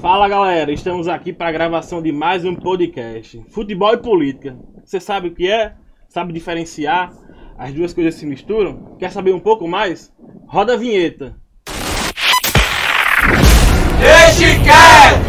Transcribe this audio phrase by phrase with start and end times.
[0.00, 3.44] Fala galera, estamos aqui para a gravação de mais um podcast.
[3.50, 4.58] Futebol e política.
[4.82, 5.74] Você sabe o que é?
[6.08, 7.12] Sabe diferenciar?
[7.58, 8.96] As duas coisas se misturam?
[8.98, 10.10] Quer saber um pouco mais?
[10.46, 11.36] Roda a vinheta.
[14.00, 15.20] Deixe quieto!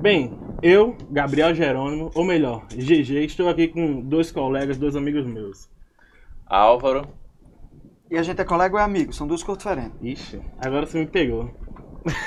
[0.00, 0.32] Bem,
[0.62, 5.68] eu, Gabriel Jerônimo, ou melhor, GG, estou aqui com dois colegas, dois amigos meus.
[6.46, 7.06] Álvaro.
[8.10, 9.12] E a gente é colega ou é amigo?
[9.12, 9.98] São duas coisas diferentes.
[10.00, 11.50] Ixi, agora você me pegou.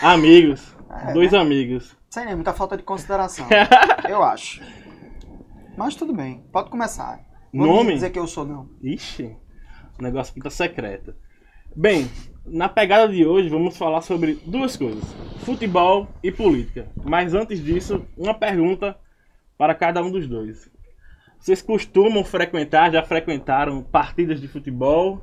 [0.01, 1.39] Amigos, É, dois né?
[1.39, 1.95] amigos.
[2.09, 3.45] Sem nem muita falta de consideração.
[4.07, 4.61] eu acho.
[5.77, 7.19] Mas tudo bem, pode começar.
[7.53, 7.93] Vou Nome?
[7.93, 8.69] dizer que eu sou, não.
[8.81, 9.35] Ixi,
[9.99, 11.13] o negócio tá secreto.
[11.75, 12.09] Bem,
[12.45, 15.03] na pegada de hoje vamos falar sobre duas coisas:
[15.39, 16.87] futebol e política.
[17.03, 18.97] Mas antes disso, uma pergunta
[19.57, 20.69] para cada um dos dois.
[21.37, 25.21] Vocês costumam frequentar, já frequentaram partidas de futebol?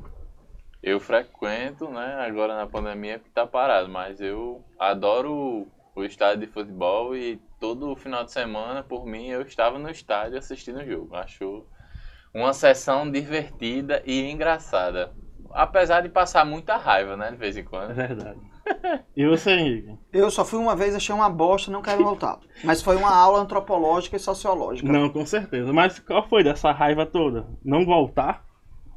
[0.83, 2.17] Eu frequento, né?
[2.27, 7.95] Agora na pandemia que tá parado, mas eu adoro o estádio de futebol e todo
[7.95, 11.15] final de semana, por mim, eu estava no estádio assistindo o jogo.
[11.15, 11.65] Acho
[12.35, 15.13] uma sessão divertida e engraçada.
[15.51, 17.31] Apesar de passar muita raiva, né?
[17.31, 17.95] De vez em É quando.
[17.95, 18.41] verdade.
[19.17, 19.99] E você, Henrique?
[20.13, 22.39] Eu só fui uma vez, achei uma bosta, não quero voltar.
[22.65, 24.91] Mas foi uma aula antropológica e sociológica.
[24.91, 25.73] Não, com certeza.
[25.73, 27.47] Mas qual foi dessa raiva toda?
[27.65, 28.45] Não voltar?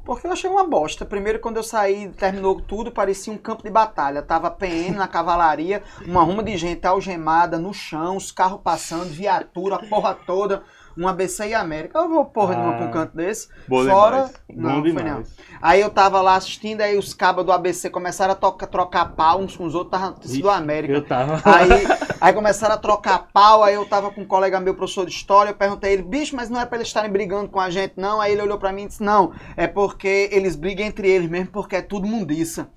[0.06, 1.04] Porque eu achei uma bosta.
[1.04, 4.22] Primeiro, quando eu saí, terminou tudo, parecia um campo de batalha.
[4.22, 9.74] Tava PM na cavalaria, uma ruma de gente algemada no chão, os carros passando, viatura,
[9.74, 10.62] a porra toda.
[10.98, 11.98] Um ABC e América.
[11.98, 12.56] Eu vou porra Ah.
[12.58, 13.48] nenhuma pra um canto desse.
[13.68, 14.16] Fora.
[14.16, 14.32] demais.
[14.54, 15.22] Não, Bom foi não.
[15.60, 19.40] Aí eu tava lá assistindo, aí os cabos do ABC começaram a toca- trocar pau
[19.40, 20.92] uns com os outros, tava Ixi, do América.
[20.94, 21.40] Eu tava.
[21.44, 21.68] Aí,
[22.20, 25.50] aí começaram a trocar pau, aí eu tava com um colega meu, professor de história,
[25.50, 27.94] eu perguntei a ele, bicho, mas não é pra eles estarem brigando com a gente,
[27.96, 28.20] não.
[28.20, 31.48] Aí ele olhou pra mim e disse, não, é porque eles brigam entre eles mesmo,
[31.52, 32.68] porque é tudo mundiça.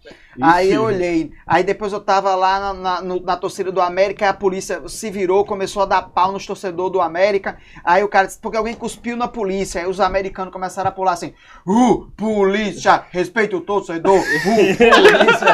[0.42, 4.26] Aí eu olhei, aí depois eu tava lá na, na, no- na torcida do América,
[4.26, 8.08] aí a polícia se virou, começou a dar pau nos torcedores do América, aí o
[8.08, 11.34] cara disse, porque alguém cuspiu na polícia, aí os americanos começaram a pular assim,
[11.68, 15.48] uh, polícia, respeita o torcedor, uh, polícia.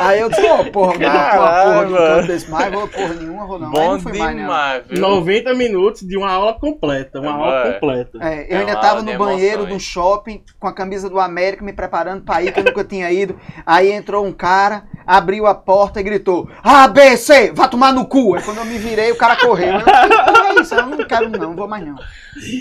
[0.00, 1.96] aí eu disse, ô, porra, não pra uma porra de um Caralho.
[1.96, 3.68] canto desse mais, vou porra nenhuma, vou não.
[3.68, 4.42] aí Bom não fui mais, não.
[4.42, 5.00] demais, viu?
[5.00, 7.20] 90 minutos de uma aula completa.
[7.20, 8.18] Uma É, aula completa.
[8.20, 9.74] É, eu É ainda tava no banheiro emoções.
[9.74, 13.10] do shopping com a camisa do América me preparando pra ir, que eu nunca tinha
[13.10, 13.38] ido.
[13.64, 18.36] Aí entrou um cara, abriu a porta e gritou: ABC, vá tomar no cu.
[18.36, 19.74] Aí quando eu me virei, o cara correu.
[19.74, 20.74] Eu, que é isso?
[20.76, 21.96] Eu não quero, não, vou mais não.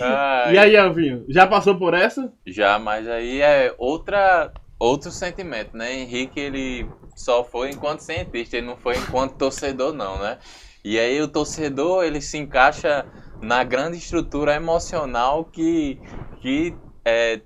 [0.02, 2.34] Ai, E aí, Alvinho, já passou por essa?
[2.48, 5.94] Já, mas aí é outra, outro sentimento, né?
[5.94, 10.40] Henrique, ele só foi enquanto cientista, ele não foi enquanto torcedor, não, né?
[10.84, 13.06] E aí o torcedor, ele se encaixa
[13.42, 16.00] na grande estrutura emocional que,
[16.42, 17.42] que é,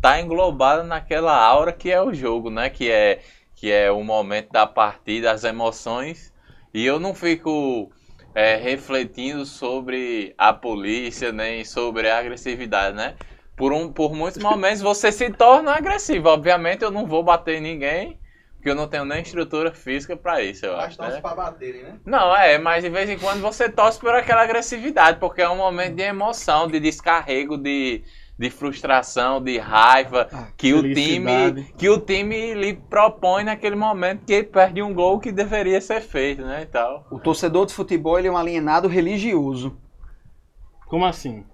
[0.00, 2.70] tá englobada naquela aura que é o jogo, né?
[2.70, 3.20] Que é,
[3.60, 6.32] que é o momento da partida, as emoções.
[6.72, 7.92] E eu não fico
[8.34, 13.16] é, refletindo sobre a polícia, nem sobre a agressividade, né?
[13.54, 16.30] Por, um, por muitos momentos você se torna agressivo.
[16.30, 18.18] Obviamente eu não vou bater em ninguém,
[18.54, 20.98] porque eu não tenho nem estrutura física pra isso, eu acho.
[20.98, 21.20] Né?
[21.20, 22.00] pra baterem, né?
[22.06, 25.58] Não, é, mas de vez em quando você torce por aquela agressividade, porque é um
[25.58, 28.04] momento de emoção, de descarrego, de,
[28.40, 34.24] de frustração, de raiva Ah, que o time que o time lhe propõe naquele momento
[34.24, 37.06] que ele perde um gol que deveria ser feito, né, e tal.
[37.10, 39.76] O torcedor de futebol ele é um alienado religioso.
[40.86, 41.44] Como assim?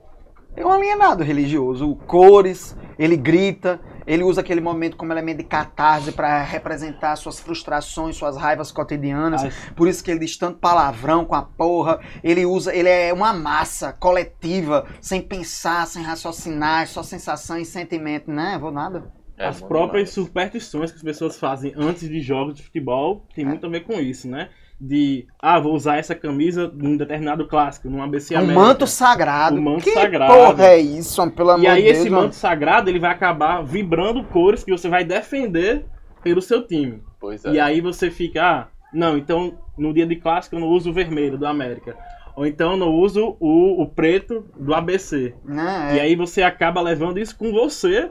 [0.56, 1.90] É um alienado religioso.
[1.90, 7.38] O cores, ele grita, ele usa aquele momento como elemento de catarse para representar suas
[7.38, 9.44] frustrações, suas raivas cotidianas.
[9.44, 12.00] As- Por isso que ele diz tanto palavrão com a porra.
[12.24, 18.30] Ele usa, ele é uma massa coletiva, sem pensar, sem raciocinar, só sensação e sentimento,
[18.30, 18.56] né?
[18.58, 19.12] Vou nada.
[19.38, 23.48] É as próprias superstições que as pessoas fazem antes de jogos de futebol tem É.
[23.48, 24.48] muito a ver com isso, né?
[24.78, 28.60] De, ah, vou usar essa camisa num determinado clássico, num ABC um América.
[28.60, 29.56] manto sagrado.
[29.56, 30.32] Um manto que sagrado.
[30.34, 31.32] porra é isso, mano?
[31.32, 31.98] pelo amor E aí de Deus?
[31.98, 32.22] esse mano?
[32.24, 35.86] manto sagrado, ele vai acabar vibrando cores que você vai defender
[36.22, 37.02] pelo seu time.
[37.18, 37.52] Pois é.
[37.52, 40.92] E aí você fica, ah, não, então no dia de clássico eu não uso o
[40.92, 41.96] vermelho do América.
[42.36, 45.34] Ou então eu não uso o, o preto do ABC.
[45.42, 45.94] Né?
[45.94, 46.02] E é.
[46.02, 48.10] aí você acaba levando isso com você,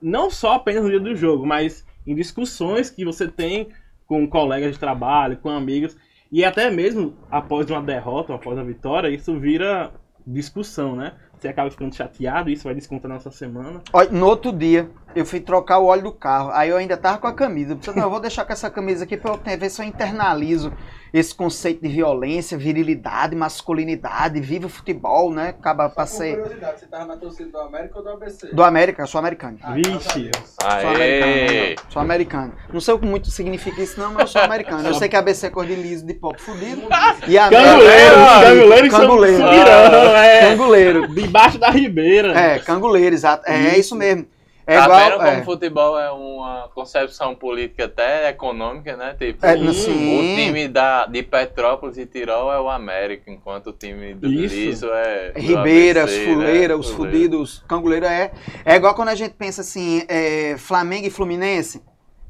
[0.00, 3.68] não só apenas no dia do jogo, mas em discussões que você tem
[4.06, 5.96] com colegas de trabalho, com amigos,
[6.30, 9.92] e até mesmo após uma derrota, após a vitória, isso vira
[10.26, 11.12] discussão, né?
[11.44, 13.82] você acaba ficando chateado, isso vai descontar na nossa semana.
[14.10, 16.50] No outro dia, eu fui trocar o óleo do carro.
[16.52, 17.72] Aí eu ainda tava com a camisa.
[17.72, 19.86] Eu pensei, não, eu vou deixar com essa camisa aqui pra eu ver se eu
[19.86, 20.72] internalizo
[21.12, 25.50] esse conceito de violência, virilidade, masculinidade, vive o futebol, né?
[25.50, 26.38] Acaba ser.
[26.38, 28.46] curiosidade, você tava na torcida do América ou do ABC?
[28.48, 29.56] Do América, eu sou americano.
[29.62, 29.90] Ah, Vixe.
[29.92, 30.54] graças a Deus.
[30.58, 31.70] Sou americano, Aê!
[31.70, 31.76] né?
[31.88, 32.52] sou americano.
[32.72, 34.88] Não sei o que muito significa isso, não, mas eu sou americano.
[34.88, 36.82] Eu sei que a ABC é cor de liso de pop fudido.
[37.28, 39.36] E a Canguleiro, América- canguleiro e Canguleiro.
[39.36, 40.40] Subirão, é.
[40.50, 41.08] Canguleiro.
[41.14, 42.38] Debaixo da ribeira.
[42.38, 43.44] É, canguleiro, exato.
[43.46, 44.26] É, é isso mesmo.
[44.66, 45.00] É tá igual.
[45.00, 45.40] vendo como é.
[45.40, 49.14] o futebol é uma concepção política até econômica, né?
[49.18, 50.18] Tipo, É, Sim.
[50.18, 54.54] o time da, de Petrópolis e Tirol é o América, enquanto o time do Isso.
[54.54, 55.32] Liso é.
[55.36, 56.80] Ribeiras, ABC, Fuleira, né?
[56.80, 57.12] os Fuleira.
[57.18, 58.32] fudidos, canguleiro é.
[58.64, 61.82] É igual quando a gente pensa assim, é, Flamengo e Fluminense.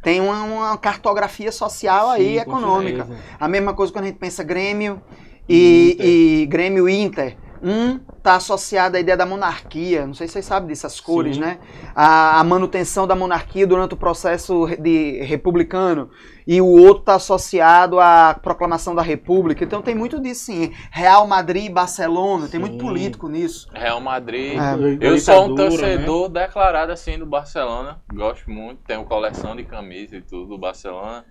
[0.03, 3.05] Tem uma, uma cartografia social aí Sim, com econômica.
[3.07, 3.25] certeza.
[3.41, 5.01] A mesma coisa quando a gente pensa Grêmio
[5.49, 5.97] e,
[6.43, 7.37] e Grêmio Inter.
[7.65, 11.37] Um está associado à ideia da monarquia, não sei se vocês sabem disso, as cores,
[11.37, 11.41] Sim.
[11.41, 11.59] né?
[11.95, 16.11] A, a manutenção da monarquia durante o processo de republicano.
[16.47, 19.65] E o outro está associado à proclamação da república.
[19.65, 20.73] Então tem muito disso, sim.
[20.91, 22.79] Real Madrid e Barcelona, tem muito Sim.
[22.79, 23.67] político nisso.
[23.73, 24.59] Real Madrid.
[24.59, 25.09] É.
[25.09, 27.99] Eu sou um Ditadura, torcedor declarado assim do Barcelona.
[28.13, 31.25] Gosto muito, tenho coleção de camisas e tudo do Barcelona.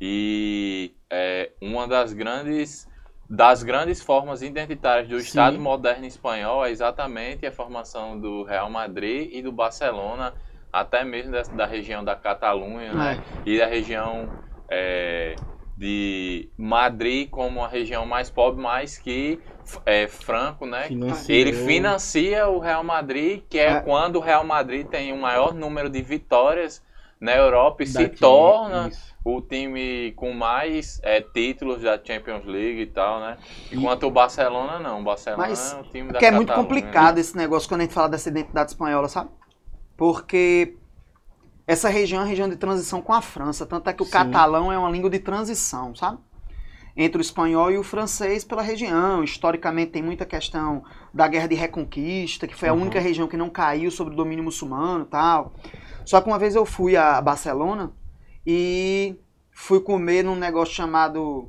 [0.00, 2.86] E é uma das grandes
[3.32, 5.24] das grandes formas identitárias do Sim.
[5.24, 10.34] Estado moderno espanhol é exatamente a formação do Real Madrid e do Barcelona,
[10.70, 13.22] até mesmo da, da região da Catalunha, né?
[13.46, 14.28] E da região
[14.70, 15.34] é,
[15.78, 19.40] de Madrid como a região mais pobre, mas que
[19.86, 20.88] é, Franco, né?
[20.88, 21.34] Financiou.
[21.38, 23.80] Ele financia o Real Madrid, que é, É.
[23.80, 26.82] quando o Real Madrid tem o maior número de vitórias
[27.22, 29.14] na Europa e se Daqui, torna isso.
[29.24, 33.38] o time com mais é, títulos da Champions League e tal, né?
[33.70, 35.00] Enquanto o Barcelona não.
[35.00, 37.84] O Barcelona Mas é o time da Porque é muito complicado esse negócio quando a
[37.84, 39.30] gente fala dessa identidade espanhola, sabe?
[39.96, 40.76] Porque
[41.64, 44.10] essa região é uma região de transição com a França, tanto é que o Sim.
[44.10, 46.18] catalão é uma língua de transição, sabe?
[46.96, 49.24] Entre o espanhol e o francês pela região.
[49.24, 52.82] Historicamente tem muita questão da guerra de reconquista, que foi a Uhum.
[52.82, 55.54] única região que não caiu sob o domínio muçulmano tal.
[56.04, 57.92] Só que uma vez eu fui a Barcelona
[58.46, 59.16] e
[59.52, 61.48] fui comer num negócio chamado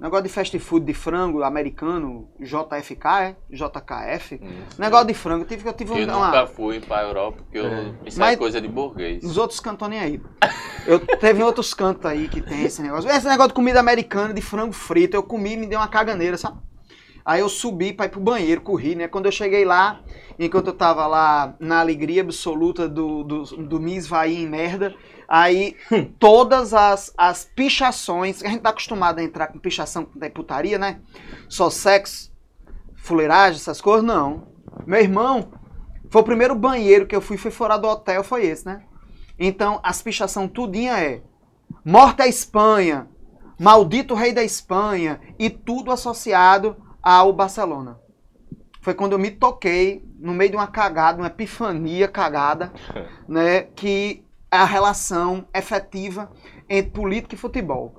[0.00, 3.36] negócio de fast food de frango americano, JFK, é?
[3.50, 4.34] JKF.
[4.42, 4.80] Isso.
[4.80, 7.58] Negócio de frango, eu tive, eu tive Eu um, nunca uma, fui pra Europa, porque
[7.58, 7.92] eu- É.
[8.06, 9.22] isso Mas- é coisa de burguês.
[9.24, 10.20] Os outros cantos nem aí.
[10.86, 13.10] Eu teve outros cantos aí que tem esse negócio.
[13.10, 16.36] Esse negócio de comida americana, de frango frito, eu comi e me deu uma caganeira,
[16.36, 16.58] sabe?
[17.28, 19.06] Aí eu subi pra ir pro banheiro, corri, né?
[19.06, 20.00] Quando eu cheguei lá,
[20.38, 24.94] enquanto eu tava lá na alegria absoluta do, do, do me esvair em merda,
[25.28, 25.76] aí
[26.18, 31.02] todas as, as pichações, a gente tá acostumado a entrar com pichação da putaria, né?
[31.50, 32.32] Só sexo,
[32.96, 34.48] fuleiragem, essas coisas, não.
[34.86, 35.52] Meu irmão,
[36.08, 38.84] foi o primeiro banheiro que eu fui, foi fora do hotel, foi esse, né?
[39.38, 41.20] Então, as pichação tudinha é
[41.84, 43.06] Morta a Espanha,
[43.60, 47.98] Maldito Rei da Espanha e tudo associado ao Barcelona.
[48.82, 52.70] Foi quando eu me toquei no meio de uma cagada, uma epifania cagada,
[53.26, 56.30] né, que é a relação efetiva
[56.68, 57.94] entre política e futebol.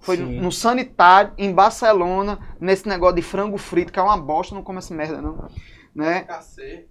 [0.00, 0.40] Foi Sim.
[0.40, 4.78] no sanitário, em Barcelona, nesse negócio de frango frito, que é uma bosta, não come
[4.78, 5.48] essa merda não.
[5.94, 6.24] Né?
[6.24, 6.86] KC.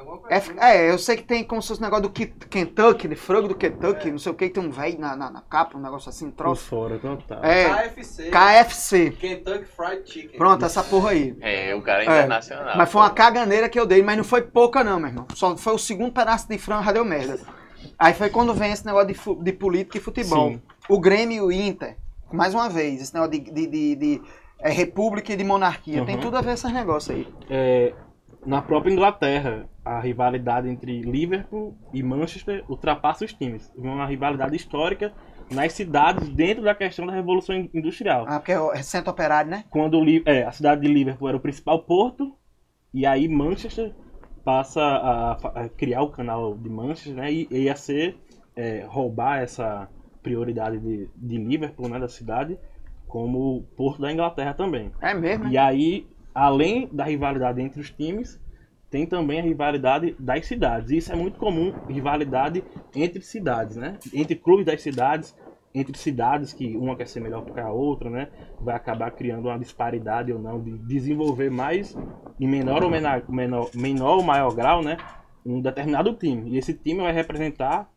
[0.00, 0.54] É alguma coisa É, assim.
[0.58, 3.54] é, eu sei que tem como se fosse um negócio do Kentucky, de frango do
[3.54, 6.30] Kentucky, não sei o que, tem um velho na, na, na capa, um negócio assim,
[6.30, 6.64] Por troço.
[6.64, 7.44] fora, total.
[7.44, 8.30] É, KFC.
[8.30, 9.10] KFC.
[9.10, 10.38] Kentucky Fried Chicken.
[10.38, 11.36] Pronto, essa porra aí.
[11.40, 12.76] É, o cara é É, internacional.
[12.76, 15.26] Mas foi uma caganeira que eu dei, mas não foi pouca não, meu irmão.
[15.34, 17.38] Só foi o segundo pedaço de frango, já deu merda.
[17.98, 20.50] Aí foi quando vem esse negócio de, de política e futebol.
[20.50, 20.62] Sim.
[20.88, 21.96] O Grêmio e o Inter,
[22.32, 24.22] mais uma vez, esse negócio de, de, de- de,
[24.58, 26.04] é, república e de monarquia.
[26.04, 26.20] Tem Uhum.
[26.20, 27.28] tudo a ver esses negócios aí.
[27.48, 27.92] É,
[28.44, 33.70] na própria Inglaterra, a rivalidade entre Liverpool e Manchester ultrapassa os times.
[33.76, 35.12] Uma rivalidade histórica
[35.50, 38.24] nas cidades dentro da questão da Revolução Industrial.
[38.28, 39.64] Ah, porque é o é centro operário, né?
[39.68, 42.34] Quando é, a cidade de Liverpool era o principal porto,
[42.94, 43.92] e aí Manchester
[44.44, 47.32] passa a, a criar o canal de Manchester, né?
[47.32, 48.16] E e ia ser
[48.56, 49.88] é, roubar essa
[50.22, 52.58] prioridade de, de Liverpool, né, da cidade,
[53.06, 54.92] como porto da Inglaterra também.
[55.00, 55.48] É mesmo?
[55.48, 58.40] E aí, além da rivalidade entre os times,
[58.90, 60.90] tem também a rivalidade das cidades.
[60.90, 63.98] Isso é muito comum, rivalidade entre cidades, né?
[64.12, 65.34] Entre clubes das cidades,
[65.72, 68.28] entre cidades que uma quer ser melhor que a outra, né?
[68.60, 71.96] Vai acabar criando uma disparidade ou não de desenvolver mais
[72.40, 74.96] em menor ou menor, menor, menor ou maior grau, né?
[75.46, 76.50] Um determinado time.
[76.50, 77.88] E esse time vai representar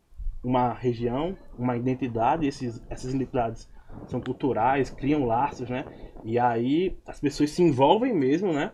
[0.44, 3.68] uma região, uma identidade, esses, essas identidades
[4.06, 5.84] são culturais, criam laços, né?
[6.24, 8.72] E aí as pessoas se envolvem mesmo, né?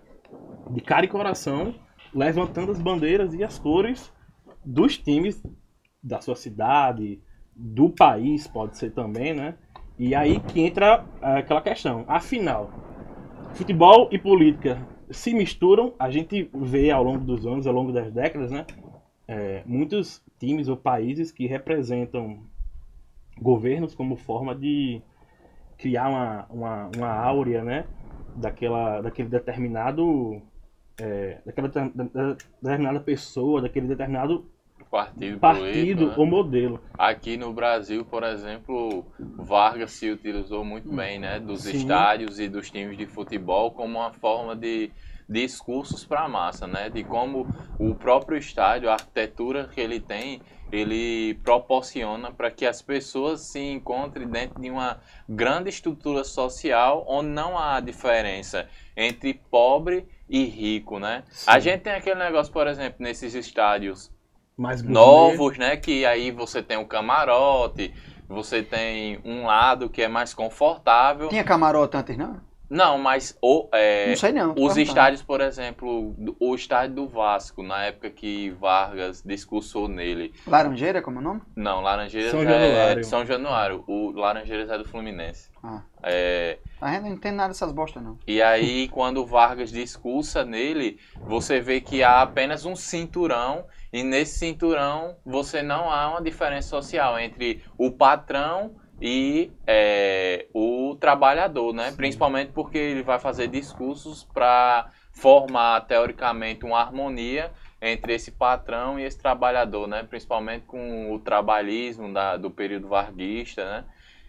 [0.70, 1.74] De cara e coração
[2.14, 4.12] levantando as bandeiras e as cores
[4.64, 5.42] dos times
[6.02, 7.20] da sua cidade,
[7.54, 9.54] do país, pode ser também, né?
[9.98, 12.04] E aí que entra é, aquela questão.
[12.08, 12.70] Afinal,
[13.54, 15.94] futebol e política se misturam.
[15.98, 18.64] A gente vê ao longo dos anos, ao longo das décadas, né?
[19.30, 22.40] é, muitos times ou países que representam
[23.40, 25.00] governos como forma de
[25.80, 27.84] criar uma, uma, uma áurea, né?
[28.36, 30.40] Daquela, daquele determinado.
[30.98, 34.44] É, daquela deter- da- determinada pessoa, daquele determinado
[34.90, 36.14] Partido, partido político, né?
[36.16, 36.80] ou modelo.
[36.98, 39.04] Aqui no Brasil, por exemplo,
[39.36, 41.76] Vargas se utilizou muito bem, né, dos Sim.
[41.76, 44.90] estádios e dos times de futebol como uma forma de
[45.28, 47.46] discursos para a massa, né, de como
[47.78, 53.58] o próprio estádio, a arquitetura que ele tem, ele proporciona para que as pessoas se
[53.58, 60.98] encontrem dentro de uma grande estrutura social onde não há diferença entre pobre e rico,
[60.98, 61.24] né?
[61.46, 64.12] A gente tem aquele negócio, por exemplo, nesses estádios
[64.84, 65.76] novos, né?
[65.76, 67.92] Que aí você tem um camarote,
[68.28, 71.28] você tem um lado que é mais confortável.
[71.28, 72.49] Tinha camarote antes, não?
[72.70, 74.54] Não, mas o, é, não sei não.
[74.56, 80.32] os estádios, por exemplo, o estádio do Vasco, na época que Vargas discursou nele.
[80.46, 81.42] Laranjeira, como é o nome?
[81.56, 83.04] Não, Laranjeiras São é Januário.
[83.04, 83.84] São Januário.
[83.88, 85.50] O Laranjeiras é do Fluminense.
[85.62, 85.82] Ah.
[86.02, 88.16] É, A gente não entende nada dessas bostas, não.
[88.24, 94.04] E aí, quando o Vargas discursa nele, você vê que há apenas um cinturão, e
[94.04, 101.72] nesse cinturão você não há uma diferença social entre o patrão e é, o trabalhador,
[101.72, 101.92] né?
[101.92, 109.04] Principalmente porque ele vai fazer discursos para formar, teoricamente, uma harmonia entre esse patrão e
[109.04, 110.02] esse trabalhador, né?
[110.02, 113.84] Principalmente com o trabalhismo da- do período varguista, né?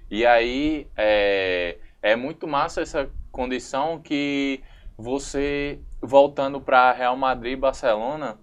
[0.10, 4.62] E aí é, é muito massa essa condição que
[4.98, 8.38] você, voltando para Real Madrid e Barcelona,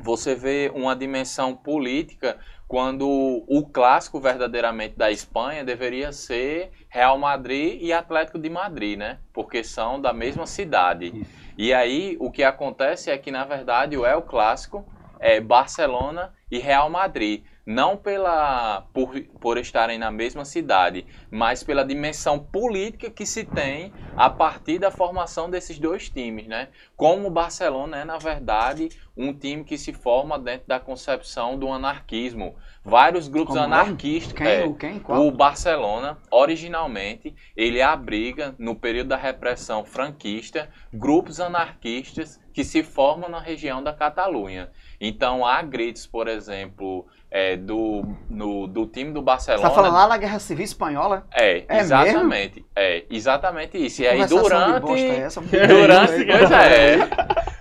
[0.00, 3.08] você vê uma dimensão política quando
[3.48, 9.18] o clássico verdadeiramente da Espanha deveria ser Real Madrid e Atlético de Madrid, né?
[9.32, 11.26] Porque são da mesma cidade.
[11.56, 14.84] E aí o que acontece é que na verdade o El Clássico
[15.18, 21.84] é Barcelona e Real Madrid, não pela por, por estarem na mesma cidade, mas pela
[21.84, 26.68] dimensão política que se tem a partir da formação desses dois times, né?
[26.96, 31.70] Como o Barcelona é na verdade um time que se forma dentro da concepção do
[31.70, 33.90] anarquismo, vários grupos Como nome?
[33.92, 34.48] anarquistas, Quem?
[34.48, 35.02] é, o quem?
[35.06, 43.28] O Barcelona, originalmente, ele abriga, no período da repressão franquista, grupos anarquistas que se formam
[43.28, 44.70] na região da Catalunha.
[45.00, 49.68] Então, há gritos, por exemplo, é, do, no- do time do Você Barcelona...
[49.68, 51.26] tá falando lá na Guerra Civil Espanhola?
[51.32, 52.64] É, É exatamente.
[52.74, 54.02] É, exatamente isso.
[54.02, 54.92] E aí, durante...
[54.94, 55.40] é essa?
[55.68, 56.96] Durante, pois é.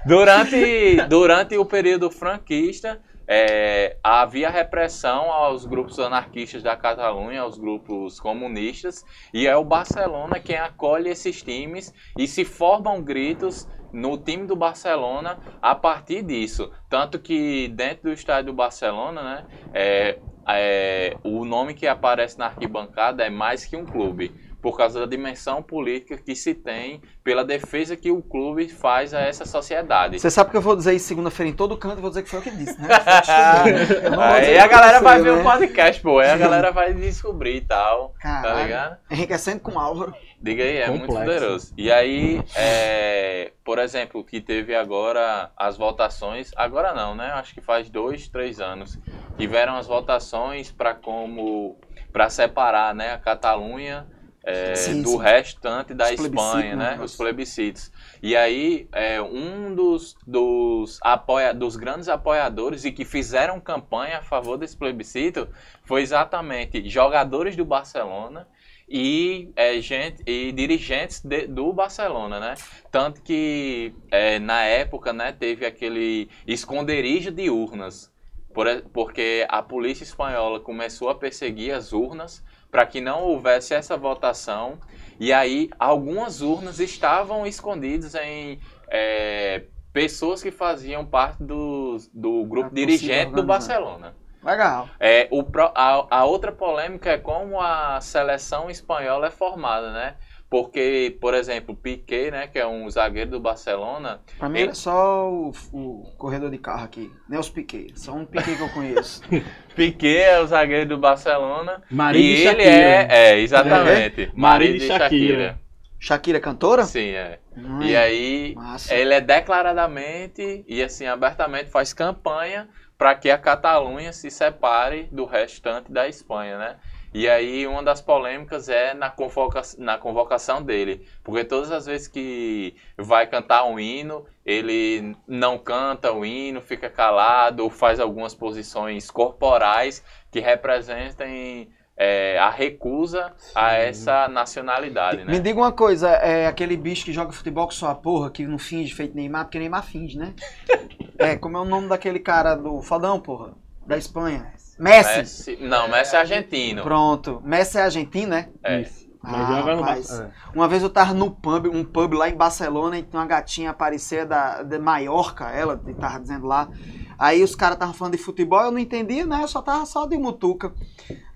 [0.06, 8.20] Durante, durante o período franquista, é, havia repressão aos grupos anarquistas da Catalunha, aos grupos
[8.20, 9.04] comunistas,
[9.34, 14.56] e é o Barcelona quem acolhe esses times e se formam gritos no time do
[14.56, 16.72] Barcelona a partir disso.
[16.90, 22.46] Tanto que dentro do estádio do Barcelona, né, é, é, o nome que aparece na
[22.46, 24.32] arquibancada é mais que um clube.
[24.60, 29.22] Por causa da dimensão política que se tem pela defesa que o clube faz a
[29.22, 30.20] essa sociedade.
[30.20, 32.30] Você sabe que eu vou dizer isso segunda-feira em todo canto, eu vou dizer que
[32.30, 32.88] foi eu que disse, né?
[34.10, 35.42] Vou Aí a galera vai ver né?
[35.42, 36.20] o podcast, pô.
[36.20, 38.16] Aí a galera vai descobrir e tal.
[38.22, 38.64] Tá Caralho.
[38.64, 38.98] ligado?
[39.12, 40.14] Enriquecendo com Álvaro.
[40.40, 41.26] Diga aí, é muito Complexo.
[41.26, 41.74] poderoso.
[41.76, 47.32] E aí, é, por exemplo, que teve agora as votações, agora não, né?
[47.32, 49.00] Acho que faz dois, três anos.
[49.38, 51.80] Tiveram as votações para como
[52.14, 54.08] para separar, né, a Catalunha
[54.48, 55.18] é, Sim, do sim.
[55.18, 56.96] restante da Os Espanha, né?
[56.96, 57.04] né?
[57.04, 57.92] Os plebiscitos.
[58.24, 64.22] E aí, é, um dos, dos, apoia, dos grandes apoiadores e que fizeram campanha a
[64.22, 65.50] favor desse plebiscito
[65.84, 68.48] foi exatamente jogadores do Barcelona
[68.88, 72.54] e, é, gente, e dirigentes de- do Barcelona, né?
[72.92, 78.12] Tanto que é, na época, né, teve aquele esconderijo de urnas,
[78.54, 83.96] por porque a polícia espanhola começou a perseguir as urnas para que não houvesse essa
[83.98, 84.80] votação
[85.20, 89.64] e aí algumas urnas estavam escondidas em é,
[89.94, 93.44] pessoas que faziam parte do, do grupo A torcida dirigente do.
[93.44, 94.16] Barcelona.
[94.48, 94.90] Legal.
[95.00, 95.44] É, o,
[95.76, 100.16] a, a outra polêmica é como a seleção espanhola é formada, né?
[100.50, 104.76] Porque, por exemplo, Piquet, né, que é um zagueiro do Barcelona, Pra mim Ele- era
[104.76, 107.12] só o, o corredor de carro aqui.
[107.28, 107.92] Nem os Piquet.
[108.00, 109.22] Só um Piquet que eu conheço.
[109.76, 112.72] Piquet é o zagueiro do Barcelona Marido e de ele Shakira.
[112.72, 115.00] é, é, exatamente, marido de Shakira.
[115.04, 115.60] Shakira.
[116.00, 116.86] Shakira é cantora?
[116.86, 117.40] Sim, é.
[117.58, 118.94] Hum, E aí, massa.
[118.96, 125.26] ele é declaradamente e assim abertamente faz campanha para que a Catalunha se separe do
[125.26, 126.78] restante da Espanha, né?
[127.14, 132.08] E aí uma das polêmicas é na, convoca na convocação dele, porque todas as vezes
[132.08, 139.10] que vai cantar um hino, ele não canta o hino, fica calado faz algumas posições
[139.10, 145.40] corporais que representem é, a recusa a essa nacionalidade, Me né?
[145.40, 148.94] diga uma coisa, é aquele bicho que joga futebol com sua porra, que não finge
[148.94, 150.34] feito Neymar, porque Neymar finge, né?
[151.18, 153.54] é, como é o nome daquele cara do fodão, porra?
[153.86, 154.54] Da Espanha.
[154.78, 155.18] Messi.
[155.18, 156.84] Messi, não, Messi é argentino.
[156.84, 157.42] Pronto.
[157.44, 158.50] Messi é argentino, né?
[158.64, 158.82] É.
[158.82, 159.08] Isso.
[159.24, 160.08] Mas Ah, rapaz.
[160.08, 163.72] Barça- Uma vez eu tava no pub, um pub lá em Barcelona, e uma gatinha
[163.72, 166.70] aparecer da, de Maiorca, ela tava dizendo lá.
[167.18, 169.40] Aí os caras estavam falando de futebol, eu não entendia, né?
[169.42, 170.72] Eu só tava só de mutuca.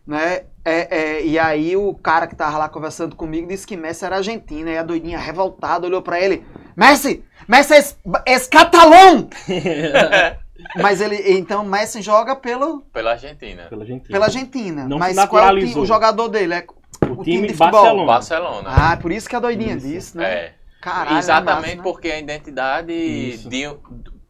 [0.05, 0.43] Né?
[0.63, 4.17] É, é, e aí o cara que tava lá conversando comigo disse que Messi era
[4.17, 4.70] argentino.
[4.70, 6.43] E a doidinha revoltada olhou pra ele:
[6.75, 7.24] Messi!
[7.48, 7.74] Messi
[8.25, 9.29] é, é catalão!
[10.81, 13.63] Mas ele, então Messi joga pelo, Pela Argentina.
[13.63, 14.12] Pela Argentina.
[14.12, 14.88] pela Argentina.
[14.88, 16.53] Não mas qual é o, o jogador dele?
[16.53, 16.65] É
[17.08, 18.05] O, o time time, de futebol.
[18.05, 18.05] Barcelona.
[18.05, 18.70] Barcelona.
[18.70, 19.88] Ah, por isso que a doidinha Isso.
[19.88, 20.31] disse, né?
[20.31, 20.53] É.
[20.79, 21.84] Caralho, Exatamente é massa, né?
[21.84, 23.50] porque a identidade Isso.
[23.50, 23.67] de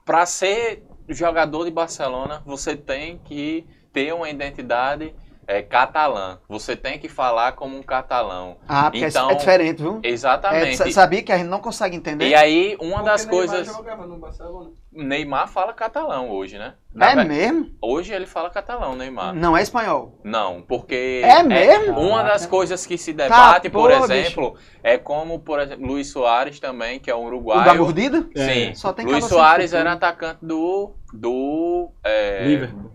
[0.05, 5.13] para ser jogador de Barcelona, você tem que ter uma identidade
[5.47, 6.39] é, catalã.
[6.47, 8.57] Você tem que falar como um catalão.
[8.67, 9.99] Ah, porque é- Então, é diferente, viu?
[10.03, 10.77] É, Exatamente.
[10.77, 12.27] sa- sabia que a gente não consegue entender?
[12.27, 13.67] e aí, uma Porque das Neymar coisas.
[13.67, 14.69] jogava no Barcelona.
[14.93, 16.73] Neymar fala catalão hoje, né?
[16.93, 17.67] Na é ve- mesmo?
[17.81, 19.33] Hoje ele fala catalão, Neymar.
[19.33, 20.19] Não é espanhol.
[20.23, 21.21] Não, porque.
[21.23, 21.97] É mesmo?
[21.97, 26.59] Uma das coisas que se debate, por porra, exemplo, é como, por exemplo, Luiz Soares
[26.59, 27.77] também, que é um O da uruguaio.
[27.81, 28.27] mordida?
[28.35, 28.53] É.
[28.53, 28.75] Sim.
[28.75, 32.91] Só tem Luiz Soares era atacante do, do é, Liverpool.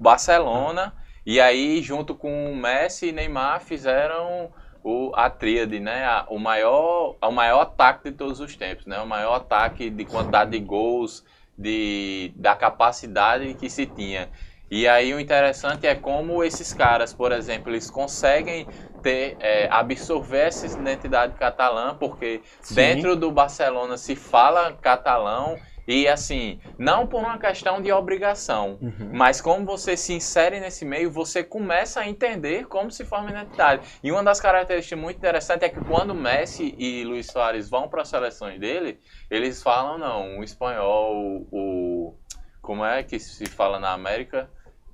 [1.26, 4.52] E aí, junto com o Messi e Neymar, fizeram
[4.82, 6.04] o, a tríade, né?
[6.06, 9.00] A- o, maior, o maior ataque de todos os tempos, né?
[9.00, 11.24] O maior ataque de quantidade de gols,
[11.58, 14.30] de, da capacidade que se tinha.
[14.70, 18.68] E aí o interessante é como esses caras, por exemplo, eles conseguem
[19.02, 23.06] ter, é, absorver essa identidade catalã, porque Sim.
[23.06, 29.10] dentro do Barcelona se fala catalão e assim, não por uma questão de obrigação, Uhum.
[29.12, 33.86] mas como você se insere nesse meio, você começa a entender como se forma identidade.
[34.02, 38.02] E uma das características muito interessantes é que quando Messi e Luiz Soares vão para
[38.02, 38.98] as seleções dele,
[39.30, 42.14] eles falam não, o espanhol, o
[42.60, 44.50] como é que se fala na América,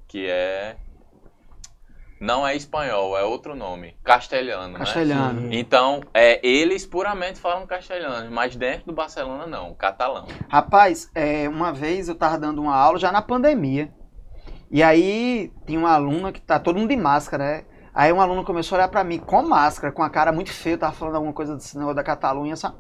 [0.07, 0.77] que é
[2.23, 4.79] não é espanhol, é outro nome, castelhano, né?
[4.79, 5.41] Castelhano.
[5.41, 5.49] Sim.
[5.51, 10.29] Então, é, eles puramente falam castelhano, mas dentro do Barcelona não, catalão.
[10.49, 13.93] Rapaz, é, uma vez eu tava dando uma aula já na pandemia.
[14.71, 17.65] E aí tinha uma aluna que tá todo mundo de máscara, né?
[17.93, 20.75] Aí um aluno começou a olhar pra mim com máscara, com a cara muito feia,
[20.75, 22.77] eu tava falando alguma coisa desse negócio da Catalunha, sabe?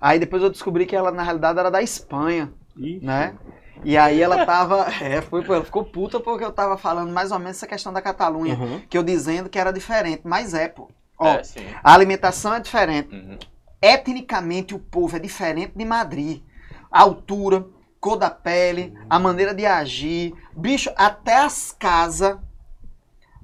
[0.00, 3.04] Aí depois eu descobri que ela na realidade era da Espanha, Ixi.
[3.04, 3.36] né?
[3.84, 7.38] E aí ela tava, é, foi, ela ficou puta porque eu tava falando mais ou
[7.38, 8.80] menos essa questão da Catalunha, Uhum.
[8.88, 10.88] que eu dizendo que era diferente, mas é, pô.
[11.18, 11.66] Ó, É, sim.
[11.82, 13.38] a alimentação é diferente Uhum.
[13.80, 16.42] etnicamente o povo é diferente de Madrid.
[16.90, 17.64] A altura,
[18.00, 22.36] cor da pele, a maneira de agir, bicho, até as casas,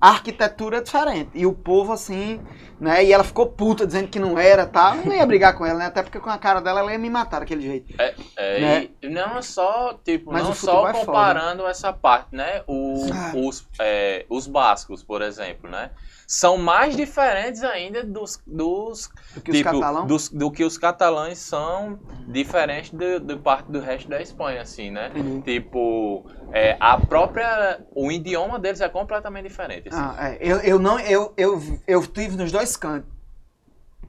[0.01, 1.31] a arquitetura é diferente.
[1.35, 2.40] E o povo, assim,
[2.81, 3.05] né?
[3.05, 4.97] E ela ficou puta dizendo que não era, tá?
[4.97, 5.87] Eu não ia brigar com ela, né?
[5.87, 7.95] Até porque com a cara dela ela ia me matar daquele jeito.
[8.37, 8.88] É, Né?
[9.03, 12.62] e não é só, tipo, Mas não só é comparando essa parte, né?
[12.67, 13.33] O- Ah.
[13.37, 15.91] os, é, os bascos, por exemplo, né?
[16.31, 20.07] São mais diferentes ainda dos, dos Do que os tipo, catalão.
[20.07, 24.91] dos- do que os catalães são diferentes do, do parte do resto da Espanha, assim,
[24.91, 25.11] né?
[25.14, 25.41] Entendi.
[25.41, 27.81] Tipo, é, a própria.
[27.95, 29.88] O idioma deles é completamente diferente.
[29.88, 29.99] assim.
[29.99, 30.38] Ah, é.
[30.38, 33.11] Eu, eu não, eu, eu, eu tive nos dois cantos.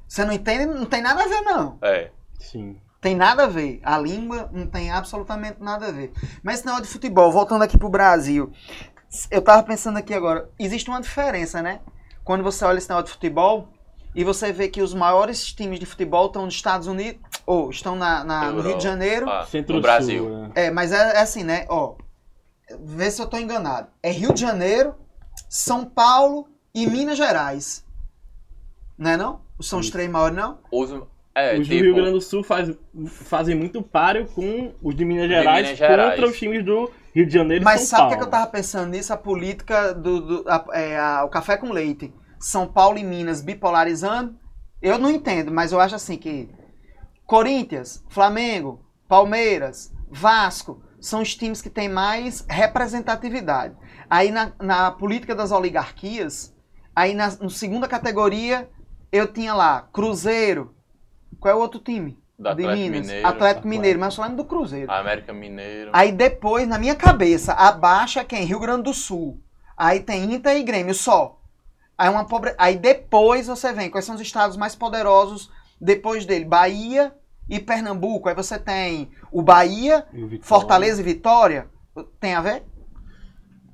[0.08, 0.66] Você não entende?
[0.66, 1.78] Não tem nada a ver, não.
[1.82, 2.10] É.
[2.40, 2.80] Sim.
[3.02, 3.80] Tem nada a ver.
[3.84, 6.12] A língua não tem absolutamente nada a ver.
[6.44, 8.52] Mas esse negócio de futebol, voltando aqui pro Brasil.
[9.32, 11.80] Eu tava pensando aqui agora, existe uma diferença, né?
[12.24, 13.70] Quando você olha esse negócio de futebol
[14.14, 17.96] e você vê que os maiores times de futebol estão nos Estados Unidos, ou estão
[17.96, 19.30] na, na- no Rio de Janeiro.
[19.30, 20.24] Ah, Centro no Brasil.
[20.26, 20.52] Sul, né?
[20.56, 21.66] É, mas é, é assim, né?
[21.70, 21.96] Ó,
[22.82, 23.88] vê se eu tô enganado.
[24.04, 24.94] É Rio de Janeiro,
[25.50, 27.84] São Paulo e Minas Gerais.
[29.00, 29.42] Não é não?
[29.62, 30.60] São os maiores, não?
[30.72, 30.92] Os,
[31.34, 35.06] é, os do tipo, Rio Grande do Sul faz- fazem muito páreo com os de
[35.06, 36.16] Minas Gerais, Minas Gerais.
[36.16, 38.24] contra os times do Rio de Janeiro e Mas São sabe o que, é que
[38.24, 39.14] eu tava pensando nisso?
[39.14, 42.14] A política do, do- a- é, a- o café com leite.
[42.40, 44.36] São Paulo e Minas bipolarizando.
[44.82, 46.50] Eu não entendo, mas eu acho assim que
[47.26, 53.76] Corinthians, Flamengo, Palmeiras, Vasco são os times que têm mais representatividade.
[54.10, 56.54] Aí na, na política das oligarquias,
[56.96, 58.70] aí na, na segunda categoria
[59.12, 60.74] eu tinha lá Cruzeiro,
[61.40, 62.18] Qual é o outro time?
[62.38, 63.08] Do de Atlético Minas.
[63.08, 63.28] Mineiro.
[63.28, 64.92] Atlético Mineiro, mas eu só lembro do Cruzeiro.
[64.92, 65.92] América Mineiro.
[65.94, 68.46] Aí depois, na minha cabeça, abaixo é quem?
[68.46, 69.42] Rio Grande do Sul.
[69.76, 71.40] Aí tem Inter e Grêmio só.
[71.98, 72.56] Aí, uma pobre...
[72.58, 76.46] Aí depois você vem, quais são os estados mais poderosos depois dele?
[76.46, 77.14] Bahia
[77.50, 78.30] e Pernambuco.
[78.30, 80.42] Aí você tem o Bahia, E o.
[80.42, 81.68] Fortaleza e Vitória.
[82.20, 82.64] Tem a ver?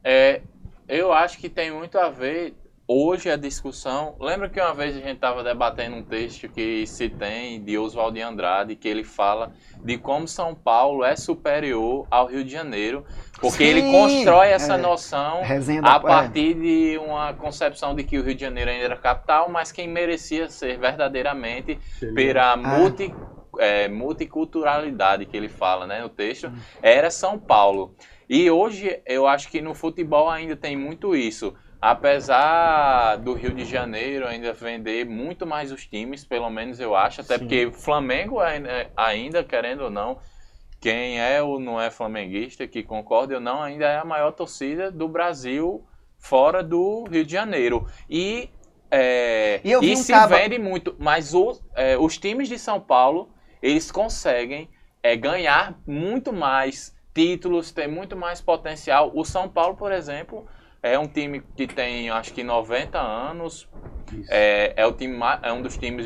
[0.04, 0.42] É,
[0.88, 2.56] eu acho que tem muito a ver
[2.88, 4.16] hoje a discussão.
[4.20, 8.16] Lembra que uma vez a gente estava debatendo um texto que se tem de Oswald
[8.16, 9.52] de Andrade, que ele fala
[9.84, 13.04] de como São Paulo é superior ao Rio de Janeiro,
[13.40, 14.78] porque ele Sim, constrói essa é.
[14.78, 15.42] noção
[15.84, 19.72] a partir de uma concepção de que o Rio de Janeiro ainda era capital, mas
[19.72, 23.14] quem merecia ser verdadeiramente Seria- pela multi,
[23.58, 27.96] é, multiculturalidade que ele fala né, no texto, era São Paulo.
[28.28, 31.54] E hoje eu acho que no futebol ainda tem muito isso.
[31.88, 37.22] Apesar do Rio de Janeiro ainda vender muito mais os times, pelo menos eu acho,
[37.22, 37.46] até Sim.
[37.46, 40.18] porque o Flamengo ainda, ainda, querendo ou não,
[40.82, 44.90] quem é ou não é flamenguista, que concorda ou não, ainda é a maior torcida
[44.92, 45.86] do Brasil
[46.18, 47.86] fora do Rio de Janeiro.
[48.10, 48.50] E,
[48.90, 53.30] é, E um se vende muito, mas o- é, os times de São Paulo,
[53.62, 54.70] eles conseguem
[55.04, 59.12] é, ganhar muito mais títulos, tem muito mais potencial.
[59.14, 60.48] O São Paulo, por exemplo,
[60.86, 63.68] é um time que tem acho que 90 anos,
[64.30, 66.06] é, é, o time, é um dos times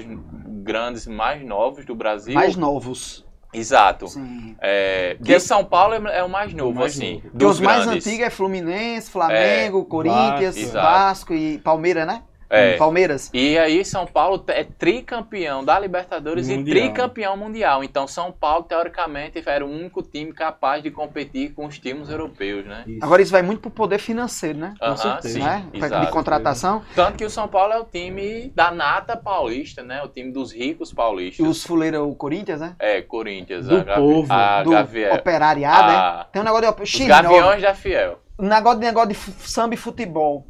[0.64, 2.34] grandes mais novos do Brasil.
[2.34, 3.28] Mais novos.
[3.54, 4.08] Exato.
[4.08, 4.56] Sim.
[4.62, 7.16] É, de São Paulo é, é o mais novo, mais assim.
[7.16, 7.30] novo.
[7.34, 8.08] Dos os mais grandes.
[8.08, 10.74] antigos é Fluminense, Flamengo, Corinthians, Vasco.
[10.74, 12.24] Vasco e Palmeiras, né?
[12.50, 12.78] É.
[12.78, 13.30] Palmeiras.
[13.34, 16.68] E aí São Paulo é tricampeão da Libertadores Mundial.
[16.68, 17.84] e tricampeão mundial.
[17.84, 22.66] Então São Paulo, teoricamente, era o único time capaz de competir com os times europeus,
[22.66, 22.84] né?
[22.88, 23.00] Isso.
[23.04, 24.74] Agora isso vai muito pro poder financeiro, né?
[24.82, 25.34] Aham, certeza.
[25.36, 25.66] sim, né?
[25.72, 26.12] De exato.
[26.12, 26.82] contratação.
[26.96, 30.02] Tanto que o São Paulo é o time da nata paulista, né?
[30.04, 31.48] O time dos ricos E paulistas.
[31.48, 32.76] os fuleiros, o Corinthians, né?
[32.80, 35.14] É, Corinthians, Do a, povo, a Do Gaviel.
[35.16, 35.96] operariado, né?
[35.96, 38.20] a- Tem um negócio de Os X9, Gaviões da Fiel.
[38.40, 40.48] um negócio de negócio de samba e futebol.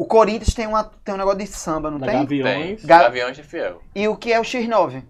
[0.00, 2.20] O Corinthians tem, uma, tem um negócio de samba, não Da tem?
[2.20, 2.78] Gaviões.
[2.80, 2.86] Tem.
[2.88, 3.82] Ga- Gaviões da Fiel.
[3.94, 5.02] E o que é o X9?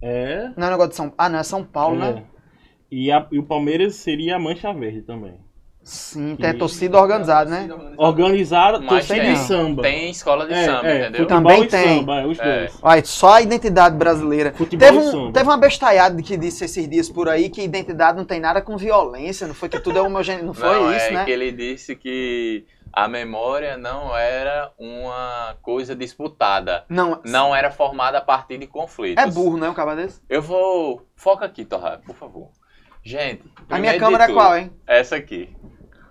[0.00, 0.50] É.
[0.56, 2.12] Não é um negócio de São Ah, não, é São Paulo, é.
[2.12, 2.22] né?
[2.88, 5.34] E, a- e o Palmeiras seria a Mancha Verde também.
[5.82, 7.68] Sim, tem E- torcida organizada, né?
[7.96, 9.82] Organizada, Mas torcida tem, de samba.
[9.82, 11.26] tem escola de é, samba, é, entendeu?
[11.26, 11.98] Também tem.
[11.98, 12.44] samba, é, os É.
[12.60, 12.78] dois.
[12.82, 14.52] Olha, só a identidade brasileira.
[14.54, 15.32] Futebol Teve, e um, samba.
[15.32, 18.76] teve uma bestalhada que disse esses dias por aí que identidade não tem nada com
[18.76, 21.24] violência, não foi que tudo é homogêneo, não foi não, isso, é né?
[21.24, 22.66] que ele disse que
[22.98, 26.84] a memória não era uma coisa disputada.
[26.88, 29.22] Não, Não era formada a partir de conflitos.
[29.22, 30.20] é burro, né, um cara desse?
[30.28, 31.06] Eu vou.
[31.14, 32.50] Foca aqui, Torra, por favor.
[33.04, 33.44] Gente.
[33.70, 34.72] A minha câmera é tudo- qual, hein?
[34.84, 35.56] Essa aqui.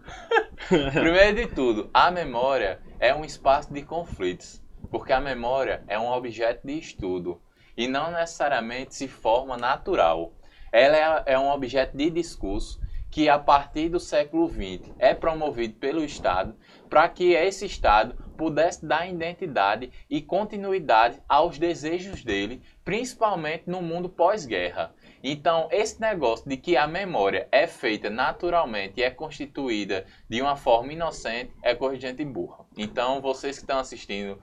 [0.93, 4.61] Primeiro de tudo, a memória é um espaço de conflitos.
[4.89, 7.41] Porque a memória é um objeto de estudo.
[7.75, 10.31] E não necessariamente se forma natural.
[10.71, 10.95] Ela
[11.27, 12.79] é, é um objeto de discurso
[13.11, 16.55] que, a partir do século XX, é promovido pelo Estado
[16.89, 24.07] para que esse Estado pudesse dar identidade e continuidade aos desejos dele, principalmente no mundo
[24.07, 24.93] pós-guerra.
[25.23, 30.55] Então, esse negócio de que a memória é feita naturalmente e é constituída de uma
[30.55, 32.65] forma inocente é coisa de gente burra.
[32.77, 34.39] Então, vocês que estão assistindo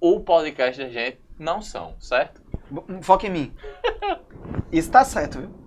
[0.00, 2.42] o podcast da gente não são, certo?
[3.02, 3.54] Foca em mim.
[4.72, 5.65] Isso tá certo, viu?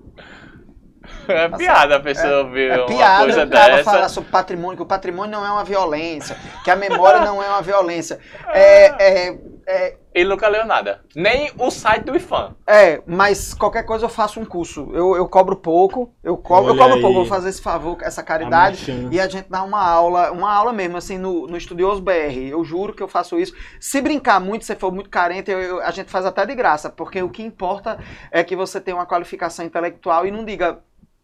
[1.27, 3.91] É piada a pessoa ouvir É uma piada coisa o cara dessa.
[3.91, 7.47] falar sobre patrimônio, que o patrimônio não é uma violência, que a memória não é
[7.47, 8.19] uma violência.
[8.47, 11.01] É, é, é, Ele nunca leu nada.
[11.15, 12.55] Nem o site do IFAM.
[12.65, 14.89] é, mas qualquer coisa eu faço um curso.
[14.91, 17.01] Eu, eu cobro pouco, eu cobro, eu cobro aí.
[17.01, 18.91] pouco, vou fazer esse favor, essa caridade.
[18.91, 19.09] merchan.
[19.11, 22.49] E a gente dá uma aula, uma aula mesmo, assim, no, no Estudioso BR.
[22.49, 23.53] Eu juro que eu faço isso.
[23.79, 26.89] Se brincar muito, se for muito carente, eu- eu- a gente faz até de graça.
[26.89, 27.99] Porque o que importa
[28.31, 30.79] é que você tenha uma qualificação intelectual e não diga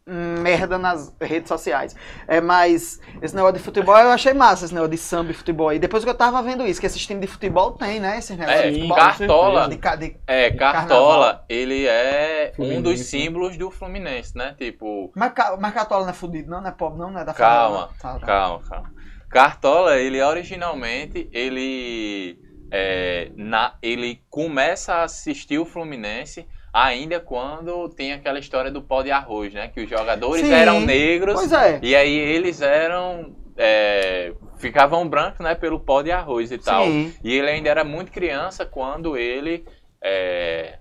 [0.08, 1.96] merda nas redes sociais.
[2.28, 5.74] É, mas esse negócio de futebol eu achei massa, esse negócio de samba e futebol.
[5.74, 8.20] E depois que eu tava vendo isso, que esses times de futebol tem, né?
[8.20, 8.98] Esse negócio É, de futebol.
[8.98, 9.68] Cartola.
[9.68, 13.04] De, de- É, de Cartola, ele é um dos Fluminense.
[13.04, 14.56] símbolos do Fluminense, né?
[14.58, 16.62] Tipo, Mas, mas Cartola não é fudido, não?
[16.62, 17.10] Não é pobre, não?
[17.12, 17.88] Não é da Calma, não?
[17.98, 18.26] Tá, tá.
[18.26, 18.94] Calma, calma.
[19.30, 22.40] Cartola, ele originalmente, ele,
[22.72, 29.02] é, na, ele começa a assistir o Fluminense ainda quando tem aquela história do pó
[29.02, 29.70] de arroz, né?
[29.70, 30.52] Que os jogadores Sim.
[30.52, 31.80] eram negros Pois é.
[31.82, 33.34] e aí eles eram...
[33.56, 35.56] é, ficavam brancos, né?
[35.56, 36.84] Pelo pó de arroz e tal.
[36.84, 37.14] Sim.
[37.24, 39.66] E ele ainda era muito criança quando ele
[40.04, 40.80] é,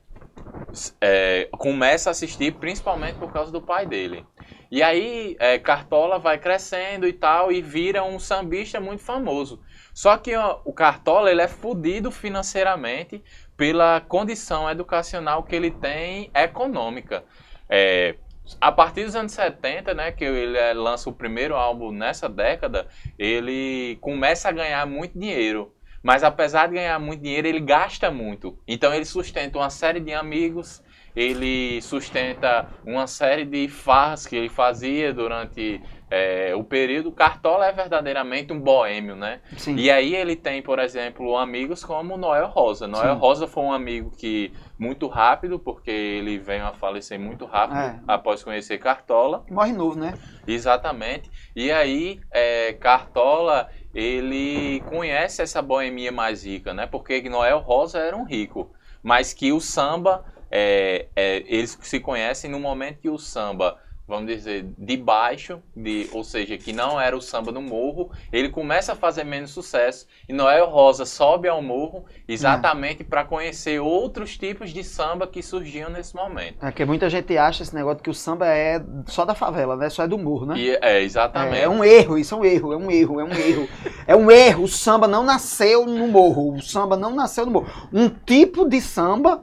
[1.01, 4.27] é, começa a assistir, principalmente por causa do pai dele.
[4.73, 9.61] E aí é, Cartola vai crescendo e tal e vira um sambista muito famoso.
[9.95, 13.23] Só que ó, o Cartola ele é fudido financeiramente
[13.57, 17.25] pela condição educacional que ele tem econômica.
[17.69, 18.17] É,
[18.61, 22.87] a partir dos anos 70, né, que ele eh, lança o primeiro álbum nessa década,
[23.19, 25.73] ele começa a ganhar muito dinheiro.
[26.03, 28.59] Mas apesar de ganhar muito dinheiro, ele gasta muito.
[28.69, 30.83] Então ele sustenta uma série de amigos,
[31.17, 37.11] ele sustenta uma série de farras que ele fazia durante é, o período.
[37.11, 39.41] Cartola é verdadeiramente um boêmio, né?
[39.57, 39.77] Sim.
[39.77, 42.87] E aí ele tem, por exemplo, amigos como Noel Rosa.
[42.87, 43.21] Noel Sim.
[43.21, 48.01] Rosa foi um amigo que, muito rápido, porque ele veio a falecer muito rápido É.
[48.07, 49.45] após conhecer Cartola.
[49.51, 50.15] Morre novo, né?
[50.47, 51.31] Exatamente.
[51.57, 56.87] E aí, é, Cartola, ele conhece essa boemia mais rica, né?
[56.87, 62.51] Porque Noel Rosa era um rico, mas que o samba, é, é, eles se conhecem
[62.51, 67.17] no momento que o samba, vamos dizer, de baixo, de, ou seja, que não era
[67.17, 71.63] o samba no morro, ele começa a fazer menos sucesso e Noel Rosa sobe ao
[71.63, 76.65] morro exatamente para conhecer outros tipos de samba que surgiam nesse momento.
[76.65, 79.89] É que muita gente acha esse negócio que o samba é só da favela, né?
[79.89, 80.59] Só é do morro, né?
[80.59, 81.59] E, é, exatamente.
[81.59, 83.69] É, é um erro, isso é um erro, é um erro, é um erro.
[84.07, 84.65] É um erro.
[84.65, 86.55] O samba não nasceu no morro.
[86.55, 87.89] O samba não nasceu no morro.
[87.91, 89.43] Um tipo de samba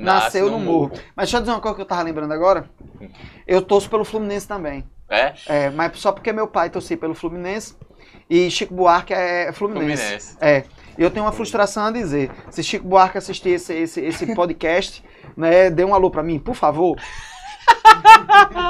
[0.00, 0.90] Nasce nasceu no morro.
[1.14, 2.68] Mas deixa eu dizer uma coisa que eu tava lembrando agora.
[3.46, 4.84] Eu torço pelo Fluminense também.
[5.08, 5.32] É?
[5.46, 7.74] É, mas só porque meu pai torcia pelo Fluminense
[8.28, 10.02] e Chico Buarque é Fluminense.
[10.02, 10.36] Fluminense.
[10.40, 10.64] É.
[10.96, 12.30] E eu tenho uma frustração a dizer.
[12.50, 15.02] Se Chico Buarque assistir esse, esse, esse podcast,
[15.36, 16.96] né, dê um alô pra mim, por favor.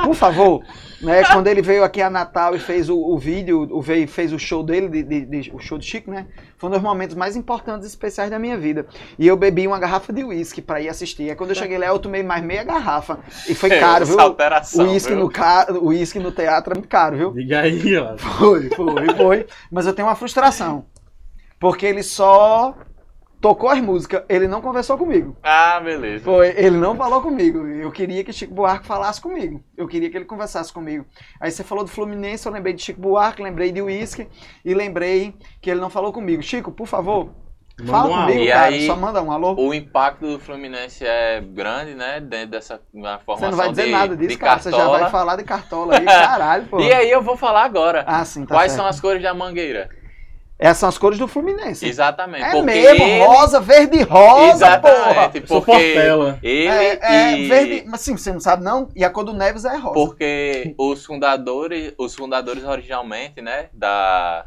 [0.04, 0.62] Por favor.
[1.02, 4.34] Né, quando ele veio aqui a Natal e fez o, o vídeo, o, veio, fez
[4.34, 6.26] o show dele, de, de- de- o show de Chico, né?
[6.58, 8.84] Foi um dos momentos mais importantes e especiais da minha vida.
[9.18, 11.30] E eu bebi uma garrafa de uísque pra ir assistir.
[11.30, 13.18] Aí quando eu cheguei lá, eu tomei mais meia garrafa.
[13.48, 14.20] E foi caro, Essa viu?
[14.20, 15.68] alteração, O uísque no, ca...
[15.70, 17.32] o uísque no teatro é muito caro, viu?
[17.32, 18.18] Diga aí, ó.
[18.18, 19.46] Foi, foi, foi.
[19.72, 20.84] Mas eu tenho uma frustração.
[21.58, 22.74] Porque ele só
[23.40, 25.36] tocou as músicas, ele não conversou comigo.
[25.42, 26.24] Ah, beleza.
[26.24, 27.66] Foi, ele não falou comigo.
[27.66, 29.62] Eu queria que Chico Buarque falasse comigo.
[29.76, 31.06] Eu queria que ele conversasse comigo.
[31.40, 34.28] Aí você falou do Fluminense, eu lembrei de Chico Buarque, lembrei de Whisky
[34.64, 36.42] e lembrei que ele não falou comigo.
[36.42, 37.30] Chico, por favor,
[37.78, 38.40] Manda fala um comigo.
[38.42, 38.66] E cara.
[38.66, 39.54] aí- Só manda um alô.
[39.54, 42.20] O impacto do Fluminense é grande, né?
[42.20, 44.58] Dentro dessa na Você formação não vai dizer de, nada disso, cara.
[44.60, 44.98] Você já Cartola.
[44.98, 46.78] vai falar de cartola aí, caralho, pô.
[46.78, 48.04] E aí eu vou falar agora.
[48.06, 48.82] Ah, sim, tá Quais certo.
[48.82, 49.88] são as cores da mangueira?
[50.60, 51.86] Essas são as cores do Fluminense.
[51.88, 52.44] Exatamente.
[52.44, 54.92] É porque mesmo, ele- rosa, verde e rosa, porra.
[55.00, 55.48] Exatamente.
[55.48, 56.38] Sou Porque Portela.
[56.42, 57.48] ele É, é e...
[57.48, 58.88] verde, mas sim, você não sabe não?
[58.94, 59.94] E a cor do Neves é rosa.
[59.94, 64.44] Porque os fundadores, os fundadores originalmente, né, da,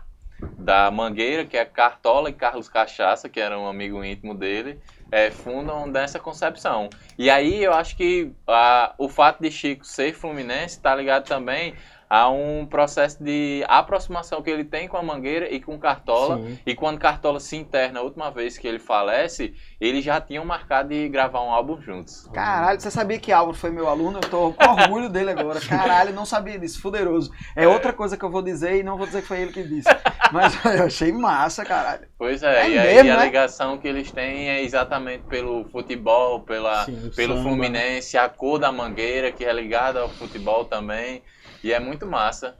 [0.57, 4.79] da Mangueira, que é Cartola e Carlos Cachaça, que era um amigo íntimo dele,
[5.11, 6.89] é, fundam dessa concepção.
[7.17, 11.73] E aí eu acho que a, o fato de Chico ser fluminense está ligado também
[12.13, 16.37] a um processo de aproximação que ele tem com a Mangueira e com Cartola.
[16.37, 16.59] Sim.
[16.63, 20.89] E quando Cartola se interna, a última vez que ele falece, eles já tinham marcado
[20.89, 22.29] de gravar um álbum juntos.
[22.31, 24.19] Caralho, você sabia que Álvaro foi meu aluno?
[24.21, 25.59] Eu tô com orgulho dele agora.
[25.67, 27.31] Caralho, não sabia disso, fuderoso.
[27.55, 29.63] É outra coisa que eu vou dizer e não vou dizer que foi ele que
[29.63, 29.89] disse.
[30.31, 32.07] Mas eu achei massa, caralho.
[32.15, 33.25] Pois é, É e aí mesmo, a né?
[33.25, 37.49] ligação que eles têm é exatamente pelo futebol, pela, Sim, pelo samba.
[37.49, 41.23] Fluminense, a cor da mangueira, que é ligada ao futebol também.
[41.63, 42.55] E é muito massa.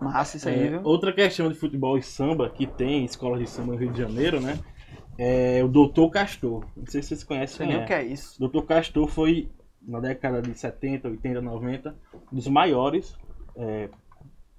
[0.00, 0.80] Massa isso aí, É, viu?
[0.84, 4.40] outra questão de futebol e samba que tem escolas de samba no Rio de Janeiro,
[4.40, 4.58] né?
[5.18, 6.64] É o Doutor Castor.
[6.76, 7.98] Não sei se vocês Não conhecem sei nem quem o que é.
[8.00, 8.38] é isso.
[8.38, 9.48] Doutor Castor foi,
[9.86, 11.94] na década de 70, 80, 90,
[12.32, 13.16] um dos maiores
[13.56, 13.88] é,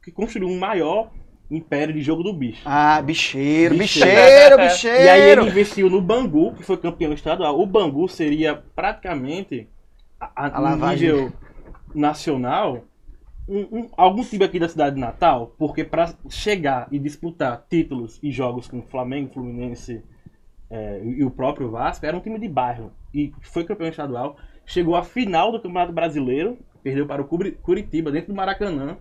[0.04, 1.12] que construiu um maior
[1.50, 2.62] império de jogo do bicho.
[2.66, 4.10] Ah, bicheiro, Bicheiro.
[4.10, 5.04] bicheiro, bicheiro.
[5.04, 7.60] E aí ele investiu no Bangu, que foi campeão estadual.
[7.60, 9.68] O Bangu seria praticamente,
[10.20, 11.32] a, a, A nível
[11.94, 12.84] nacional,
[13.48, 18.20] um- um- algum time aqui da cidade de Natal, porque para chegar e disputar títulos
[18.22, 20.04] e jogos com Flamengo, Fluminense
[20.70, 22.92] é, e, o próprio Vasco, era um time de bairro.
[23.14, 28.12] E foi campeão estadual, chegou à final do Campeonato Brasileiro, perdeu para o Curi- Curitiba,
[28.12, 28.98] dentro do Maracanã,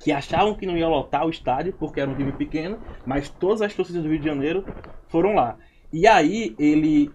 [0.00, 3.62] que achavam que não ia lotar o estádio, porque era um time pequeno, mas todas
[3.62, 4.64] as torcidas do Rio de Janeiro
[5.08, 5.56] foram lá.
[5.92, 7.10] E aí ele.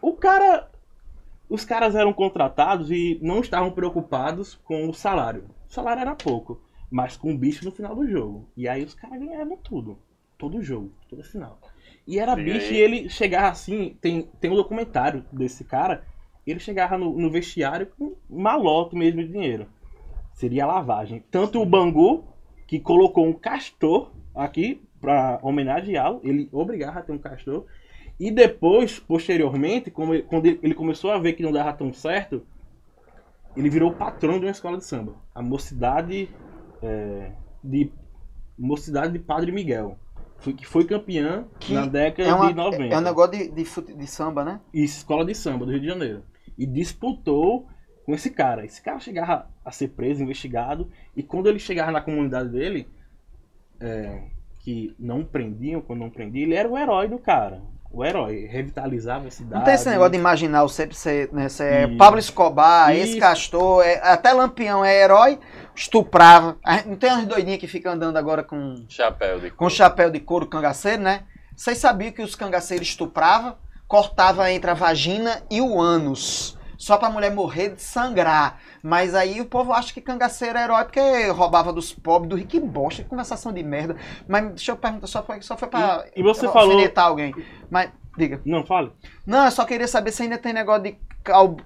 [0.00, 0.68] O cara.
[1.48, 5.44] Os caras eram contratados e não estavam preocupados com o salário.
[5.72, 8.46] O salário era pouco, mas com o bicho no final do jogo.
[8.54, 9.98] E aí os caras ganhavam tudo.
[10.36, 11.58] Todo jogo, toda final.
[12.06, 12.76] E era E bicho aí?
[12.76, 13.96] e ele chegava assim.
[13.98, 16.04] Tem, tem um documentário desse cara.
[16.46, 19.66] Ele chegava no, no vestiário com malote mesmo de dinheiro.
[20.34, 21.24] Seria lavagem.
[21.30, 22.22] Tanto o Bangu,
[22.66, 27.64] que colocou um castor aqui para homenageá-lo, ele obrigava a ter um castor.
[28.20, 32.46] E depois, posteriormente, como ele- quando ele começou a ver que não dava tão certo,
[33.56, 35.14] ele virou o patrão de uma escola de samba.
[35.34, 36.28] A mocidade
[36.82, 37.90] é, de
[38.58, 39.98] mocidade de Padre Miguel.
[40.38, 42.94] foi, que foi campeã Que na década É, uma- de 90.
[42.94, 44.60] é um negócio de, de, de samba, né?
[44.74, 46.22] Isso, escola de samba do Rio de Janeiro.
[46.58, 47.66] E disputou
[48.04, 48.64] com esse cara.
[48.64, 52.88] Esse cara chegava a ser preso, investigado, e quando ele chegava na comunidade dele,
[53.80, 54.24] é,
[54.58, 57.62] que não prendiam, quando não prendiam, ele era o herói do cara.
[57.92, 59.54] O herói, revitalizava a cidade.
[59.54, 61.98] Não tem esse negócio de imaginar o sempre ser, né, ser Isso.
[61.98, 63.18] Pablo Escobar, esse.
[63.18, 65.38] Castor, é- até Lampião é herói,
[65.74, 66.56] estuprava.
[66.86, 70.46] Não tem umas doidinhas que ficam andando agora com, Chapéu de com chapéu de couro
[70.46, 71.24] cangaceiro, né?
[71.54, 76.56] Vocês sabiam que os cangaceiros estupravam, cortava entre a vagina e o ânus.
[76.82, 78.58] Só pra mulher morrer de sangrar.
[78.82, 82.50] Mas aí o povo acha que cangaceiro é herói porque roubava dos pobres, do rico.
[82.50, 83.94] Que bosta, que conversação de merda.
[84.26, 87.32] Mas deixa eu perguntar, só foi, só foi pra E- e você falou- alguém.
[87.70, 88.40] Mas, diga.
[88.44, 88.90] Não, fale.
[89.24, 90.96] Não, eu só queria saber se ainda tem negócio de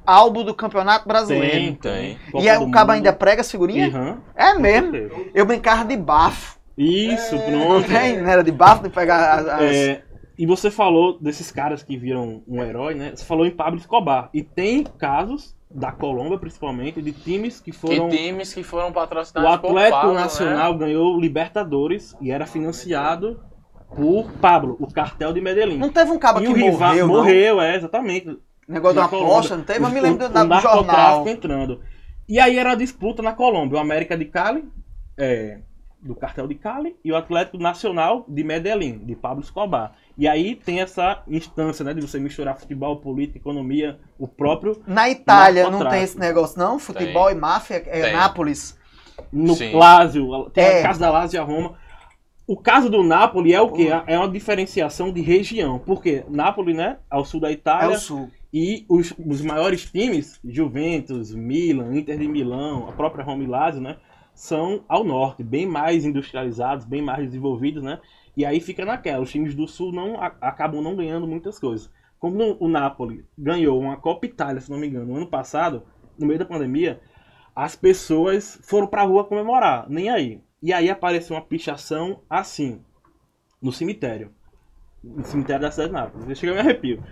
[0.05, 1.51] álbum do Campeonato Brasileiro.
[1.51, 2.19] Tem, tem.
[2.31, 3.95] Copa E aí do o cabo ainda prega as figurinhas?
[3.95, 4.95] Aham, É mesmo.
[5.35, 6.57] Eu brincava de bafo.
[6.77, 7.89] Isso, Não pronto.
[7.89, 8.19] tem?
[8.21, 9.47] Não era de bafo de pegar as.
[9.49, 10.03] as- É,
[10.39, 13.13] e você falou desses caras que viram um herói, né?
[13.15, 14.29] Você falou em Pablo Escobar.
[14.35, 18.09] E tem casos, da Colômbia principalmente, de times que foram.
[18.09, 20.21] E times que foram O patrocinados por Atlético Pablo, né?
[20.21, 23.41] Nacional ganhou Libertadores e era financiado
[23.95, 25.79] por Pablo, o cartel de Medellín.
[25.79, 27.15] Não teve um cabo e que o rival morreu, não?
[27.15, 28.39] morreu, é, exatamente.
[28.69, 29.33] Negócio de Na uma Colômbia.
[29.35, 29.85] aposta, não teve?
[29.85, 31.29] Eu me O- lembro o do, da- do jornal.
[31.29, 31.81] entrando.
[32.29, 34.65] E aí era a disputa na Colômbia, o América de Cali,
[35.17, 35.61] é,
[36.07, 39.93] do cartel de Cali, e o Atlético Nacional de Medellín, de Pablo Escobar.
[40.17, 45.11] E aí tem essa instância, né, de você misturar futebol, política, economia, o próprio Na
[45.11, 46.79] Itália não tem esse negócio, não?
[46.79, 48.13] Futebol e máfia, é Tem.
[48.13, 48.79] Nápoles.
[49.33, 49.73] no Sim.
[49.75, 50.81] Lazio, tem É.
[50.81, 51.75] a casa da Lazio e a Roma.
[52.47, 53.89] O caso do Napoli é o quê?
[54.07, 55.79] É uma diferenciação de região.
[55.81, 58.31] Porque Napoli, né, ao sul da É Itália, o sul.
[58.53, 63.81] E os, os maiores times, Juventus, Milan, Inter de Milão, a própria Roma e Lazio,
[63.81, 63.97] né?
[64.37, 67.99] São ao norte, bem mais industrializados, bem mais desenvolvidos, né?
[68.37, 71.91] E aí fica naquela, os times do sul não a- acabam não ganhando muitas coisas.
[72.21, 75.83] Como no- o Napoli ganhou uma Copa Itália, se não me engano, no ano passado,
[76.19, 77.01] no meio da pandemia,
[77.55, 80.41] as pessoas foram pra rua comemorar, nem aí.
[80.63, 82.81] E aí apareceu uma pichação assim,
[83.61, 84.31] no cemitério.
[85.03, 86.39] No cemitério da cidade de Nápoles.
[86.39, 87.03] Cheguei a me arrepio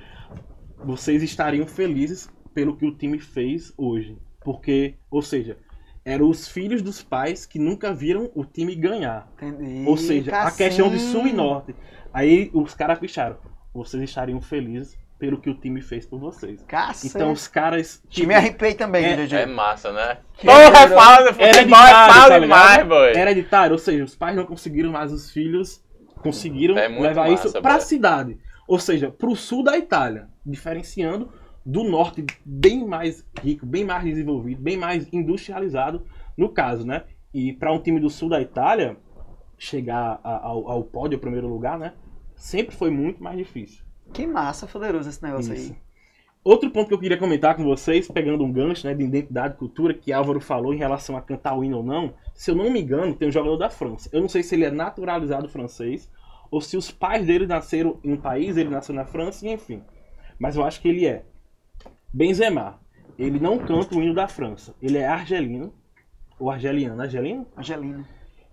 [0.84, 4.18] vocês estariam felizes pelo que o time fez hoje.
[4.44, 5.56] Porque, ou seja,
[6.04, 9.28] eram os filhos dos pais que nunca viram o time ganhar.
[9.40, 9.84] Entendi.
[9.88, 11.74] ou seja, a questão de sul e norte.
[12.12, 13.36] Aí os caras picharam.
[13.72, 16.62] Vocês estariam felizes pelo que o time fez por vocês.
[16.68, 17.14] Cacete.
[17.16, 18.02] Então os caras.
[18.08, 19.34] Te me arrepiei também, É- GG.
[19.36, 20.18] É massa, né?
[20.36, 20.88] Que Porra, loucura.
[20.88, 23.10] fala futebol, é Hereditário, fala tá demais, boy.
[23.16, 25.82] hereditário, ou seja, os pais não conseguiram, mas os filhos
[26.22, 27.86] conseguiram É levar massa, isso para a boy.
[27.86, 28.38] cidade.
[28.68, 31.30] Ou seja, para o sul da Itália, diferenciando
[31.64, 36.02] do norte bem mais rico, bem mais desenvolvido, bem mais industrializado,
[36.36, 37.04] no caso, né?
[37.32, 38.96] E para um time do sul da Itália
[39.56, 41.94] chegar ao, ao pódio, ao primeiro lugar, né?
[42.36, 43.84] Sempre foi muito mais difícil.
[44.12, 45.72] Que massa, poderoso esse negócio Isso.
[45.72, 45.84] aí.
[46.44, 49.56] Outro ponto que eu queria comentar com vocês, pegando um gancho né, de identidade e
[49.56, 52.70] cultura, que Álvaro falou em relação a cantar o hino ou não, se eu não
[52.70, 54.10] me engano, tem um jogador da França.
[54.12, 56.10] Eu não sei se ele é naturalizado francês,
[56.50, 59.82] ou se os pais dele nasceram em um país, ele nasceu na França, enfim.
[60.38, 61.24] Mas eu acho que ele é.
[62.14, 62.78] Benzema.
[63.18, 64.74] Ele não canta o hino da França.
[64.80, 65.74] Ele é argelino,
[66.38, 67.44] ou argeliano, argelino?
[67.56, 68.08] Angelina.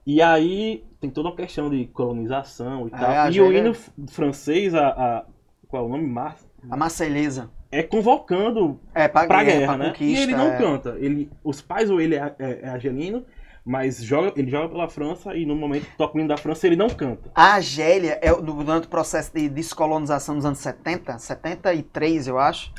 [0.06, 3.12] E aí tem toda uma questão de colonização e Ah, tal.
[3.12, 3.74] é, e o hino
[4.10, 5.26] francês, a, a-
[5.68, 6.08] qual é o nome?
[6.08, 6.38] Mar
[6.70, 7.52] A Marselhesa.
[7.72, 9.94] é convocando É, pra, pra guerra, guerra, pra né?
[10.00, 10.58] E ele não é.
[10.58, 10.96] canta.
[11.00, 13.24] Ele, os pais ou ele é, é, é argelino,
[13.64, 16.66] mas joga, ele joga pela França e no momento que toca o hino da França
[16.68, 17.32] ele não canta.
[17.36, 22.74] A Argélia, é, durante o processo de descolonização dos anos 70, 73 eu acho,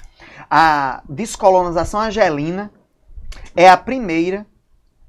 [0.51, 2.73] a descolonização argelina
[3.57, 4.47] é a primeira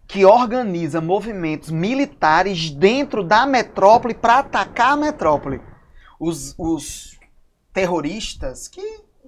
[0.07, 5.61] que organiza movimentos militares dentro da metrópole para atacar a metrópole.
[6.19, 7.19] Os, os
[7.73, 8.81] terroristas, que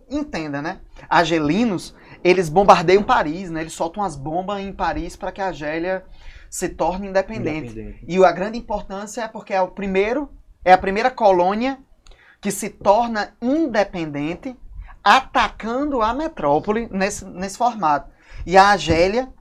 [0.10, 0.82] entenda, né?
[1.10, 3.62] Argelinos, eles bombardeiam Paris, né?
[3.62, 6.06] Eles soltam as bombas em Paris para que a Argélia
[6.50, 7.72] se torne independente.
[7.72, 8.06] Independente.
[8.08, 10.30] E a grande importância é porque é o primeiro,
[10.64, 11.80] é a primeira colônia
[12.40, 14.56] que se torna independente,
[15.06, 18.10] atacando a metrópole nesse, nesse formato.
[18.44, 19.32] E a Argélia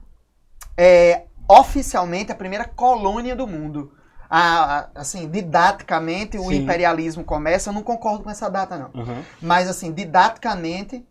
[0.77, 3.91] é oficialmente a primeira colônia do mundo.
[4.29, 6.57] A- a- assim, didaticamente, o Sim.
[6.57, 7.69] imperialismo começa.
[7.69, 9.01] Eu não concordo com essa data, não.
[9.01, 9.23] Aham.
[9.41, 11.03] Mas, assim, didaticamente,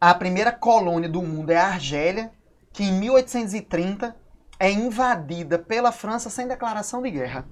[0.00, 2.30] a primeira colônia do mundo é a Argélia,
[2.72, 4.14] que em 1830
[4.58, 7.44] é invadida pela França sem declaração de guerra.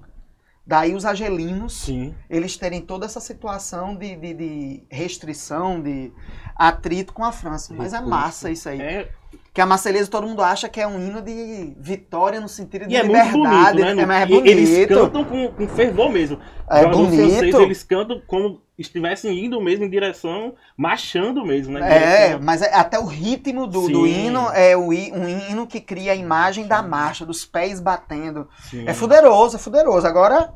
[0.65, 2.15] Daí os argelinos, Sim.
[2.29, 6.11] eles terem toda essa situação de, de- de restrição, de
[6.55, 7.73] atrito com a França.
[7.73, 8.79] Mas é massa isso aí.
[8.79, 9.11] É,
[9.53, 12.93] Que a Marselhesa todo mundo acha que é um hino de vitória no sentido de
[12.93, 13.77] E é muito liberdade.
[13.81, 14.19] bonito, né?
[14.19, 14.93] É, é E Eles bonito.
[14.95, 16.39] cantam com, com fervor mesmo.
[16.69, 17.59] É Jogos bonito.
[17.61, 21.81] eles cantam como estivessem indo mesmo em direção, marchando mesmo, né?
[21.81, 25.81] Em É, direção- mas é- até o ritmo do, do hino é um hino que
[25.81, 28.47] cria a imagem da marcha, dos pés batendo.
[28.69, 28.85] Sim.
[28.87, 30.07] É fuderoso, é fuderoso.
[30.07, 30.53] Agora,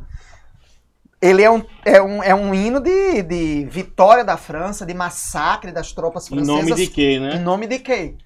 [1.22, 5.74] ele é um, é um, é um hino de, de vitória da França, de massacre
[5.74, 6.70] das tropas Em francesas.
[6.70, 7.40] nome de quê, Em né?
[7.40, 8.18] nome de quem?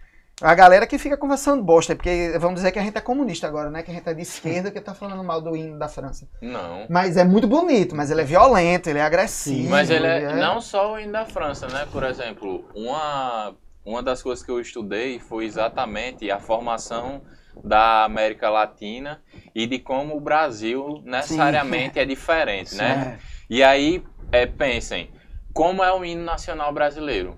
[0.41, 3.69] A galera que fica conversando bosta, porque vamos dizer que a gente é comunista agora,
[3.69, 3.83] né?
[3.83, 6.29] Que a gente é de esquerda que tá falando mal do hino da França.
[6.41, 6.85] Não.
[6.89, 9.63] Mas é muito bonito, mas ele é violento, ele é agressivo.
[9.63, 11.85] Sim, Mas ele é não só o hino da França, né?
[11.91, 13.53] Por exemplo, uma,
[13.85, 17.21] uma das coisas que eu estudei foi exatamente a formação
[17.61, 19.21] da América Latina
[19.53, 23.19] e de como o Brasil necessariamente é diferente, né?
[23.19, 23.29] É.
[23.49, 25.09] E aí, é, pensem,
[25.53, 27.37] como é o hino nacional brasileiro?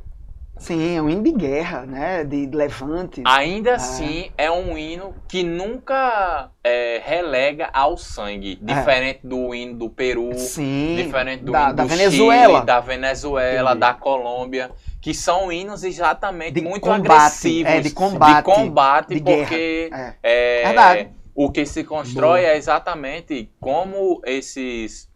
[0.62, 2.24] Sim, é um hino de guerra, né?
[2.24, 3.24] De levante.
[3.26, 9.90] Ainda assim, é um hino que nunca é, relega ao sangue, diferente do hino do
[9.90, 10.98] Peru, Sim.
[10.98, 12.54] diferente do da, hino da do Venezuela.
[12.58, 14.70] Chile, da Venezuela, da Colômbia,
[15.02, 19.90] que são hinos exatamente De muito combate, agressivos, é, de combate, de combate, de porque
[19.92, 20.14] É.
[20.22, 21.10] é, Verdade.
[21.34, 22.52] o que se constrói Boa.
[22.52, 25.10] é exatamente como esses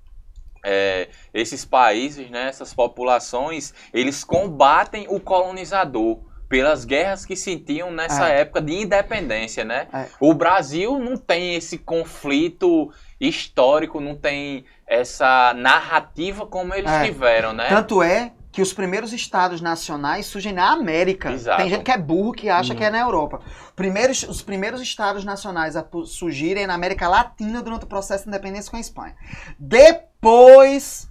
[0.66, 8.30] é, esses países, né, essas populações, eles combatem o colonizador pelas guerras que sentiam nessa
[8.30, 8.42] É.
[8.42, 9.88] época de independência, né?
[9.94, 10.06] É.
[10.20, 17.06] O Brasil não tem esse conflito histórico, não tem essa narrativa como eles É.
[17.06, 17.68] tiveram, né?
[17.68, 21.30] Tanto é que os primeiros estados nacionais surgem na América.
[21.32, 21.62] Exato.
[21.62, 23.42] Tem gente que é burro que acha que é na Europa.
[23.76, 28.72] Primeiros, os primeiros estados nacionais a surgirem na América Latina durante o processo de independência
[28.72, 29.14] com a Espanha.
[29.60, 30.15] Depois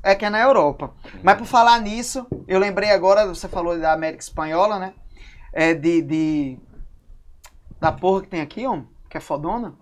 [0.02, 0.92] é que é na Europa.
[1.22, 4.94] Mas por falar nisso, eu lembrei agora, você falou da América Espanhola, né?
[5.52, 6.58] É de, de-
[7.80, 9.74] da porra que tem aqui, ó, que é fodona.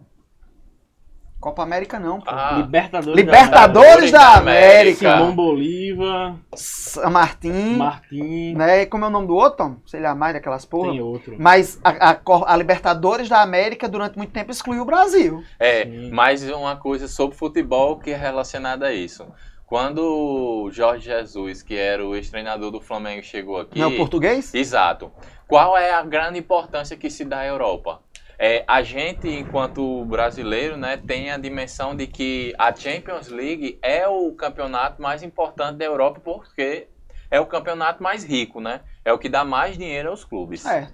[1.42, 2.30] Copa América não, pô.
[2.30, 5.16] Ah, Libertadores, Libertadores da da América.
[5.16, 8.86] Simão Bolívar, San Martín, Martim, né?
[8.86, 9.56] Como é o nome do outro?
[9.56, 9.76] Tom?
[9.84, 10.92] Sei lá mais daquelas porra.
[10.92, 11.34] tem outro.
[11.40, 15.42] Mas a, a a Libertadores da América durante muito tempo excluiu o Brasil.
[15.58, 16.12] É, Sim.
[16.12, 19.26] mais uma coisa sobre futebol que é relacionada a isso.
[19.66, 23.80] Quando o Jorge Jesus, que era o ex-treinador do Flamengo, chegou aqui.
[23.80, 24.54] Não é o português?
[24.54, 25.10] Exato.
[25.48, 28.00] Qual é a grande importância que se dá à Europa?
[28.44, 34.08] É, a gente, enquanto brasileiro, né, tem a dimensão de que a Champions League é
[34.08, 36.88] o campeonato mais importante da Europa porque
[37.30, 38.80] é o campeonato mais rico, né?
[39.04, 40.66] É o que dá mais dinheiro aos clubes.
[40.66, 40.88] É.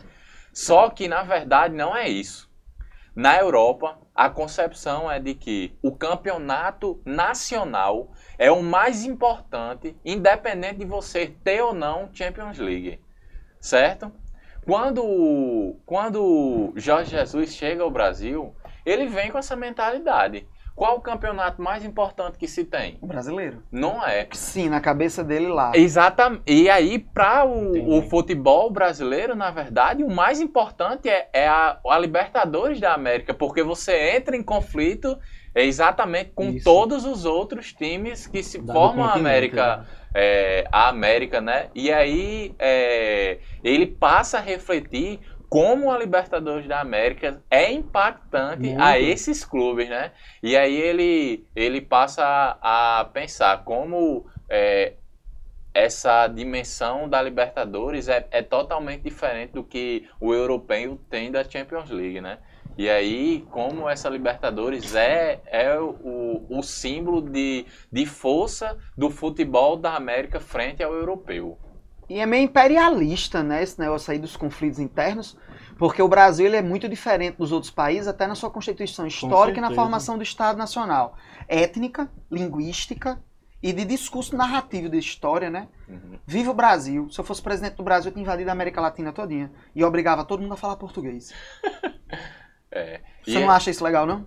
[0.52, 2.50] Só que, na verdade, não é isso.
[3.16, 10.80] Na Europa, a concepção é de que o campeonato nacional é o mais importante, independente
[10.80, 13.00] de você ter ou não Champions League.
[13.58, 14.12] Certo?
[14.68, 18.54] Quando, quando Jorge Jesus chega ao Brasil,
[18.84, 20.46] ele vem com essa mentalidade.
[20.76, 22.98] Qual o campeonato mais importante que se tem?
[23.00, 23.62] O brasileiro.
[23.72, 24.28] Não é.
[24.32, 25.72] Sim, na cabeça dele lá.
[25.74, 26.42] Exatamente.
[26.46, 31.80] E aí, para o, o futebol brasileiro, na verdade, o mais importante é, é a,
[31.88, 35.18] a Libertadores da América, porque você entra em conflito
[35.54, 36.64] exatamente com Isso.
[36.64, 39.84] todos os outros times que se Da- formam a América, né?
[40.14, 41.70] É, a América, né?
[41.74, 48.82] E aí é, ele passa a refletir como a Libertadores da América é impactante Muito.
[48.82, 50.12] a esses clubes, né?
[50.42, 52.22] E aí ele, ele passa
[52.60, 54.94] a, a pensar como é,
[55.72, 61.88] essa dimensão da Libertadores é, é totalmente diferente do que o europeu tem da Champions
[61.88, 62.38] League, né?
[62.78, 69.76] E aí, como essa Libertadores é, é o, o símbolo de, de força do futebol
[69.76, 71.58] da América frente ao europeu.
[72.08, 75.36] E é meio imperialista, né, esse negócio aí dos conflitos internos,
[75.76, 79.58] porque o Brasil ele é muito diferente dos outros países, até na sua constituição histórica
[79.58, 81.16] e na formação do Estado Nacional.
[81.48, 83.20] Étnica, linguística
[83.60, 85.66] e de discurso narrativo de história, né?
[85.88, 86.16] Uhum.
[86.24, 87.10] Viva o Brasil.
[87.10, 89.50] Se eu fosse presidente do Brasil, eu tinha invadido a América Latina todinha.
[89.74, 91.34] E obrigava todo mundo a falar português.
[92.72, 93.00] É.
[93.24, 94.26] Você E- não acha isso legal, não?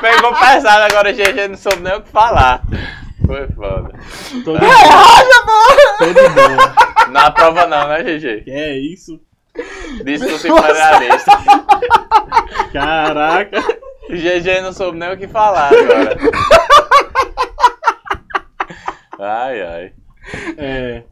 [0.00, 2.62] Pegou pesado agora, a GG não soube nem o que falar.
[3.26, 3.90] Foi foda.
[3.94, 4.42] É.
[4.44, 4.66] boa.
[5.98, 7.10] Tô de boa.
[7.10, 8.42] Na prova não, né, GG?
[8.44, 9.20] Que é isso?
[10.04, 11.32] Discurso imperialista.
[12.72, 13.62] Caraca.
[14.10, 16.16] GG não soube nem o que falar agora.
[19.18, 19.92] Ai, ai.
[20.58, 21.02] É,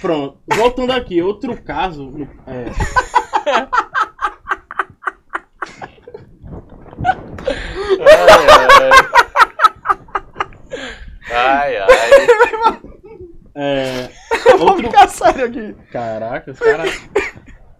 [0.00, 0.38] pronto.
[0.54, 2.12] Voltando aqui, outro caso.
[2.46, 2.64] é,
[11.30, 11.88] Ai, ai.
[11.88, 12.80] ai.
[13.54, 14.10] é,
[14.60, 15.74] outro sério aqui.
[15.90, 17.08] Caraca, os caras.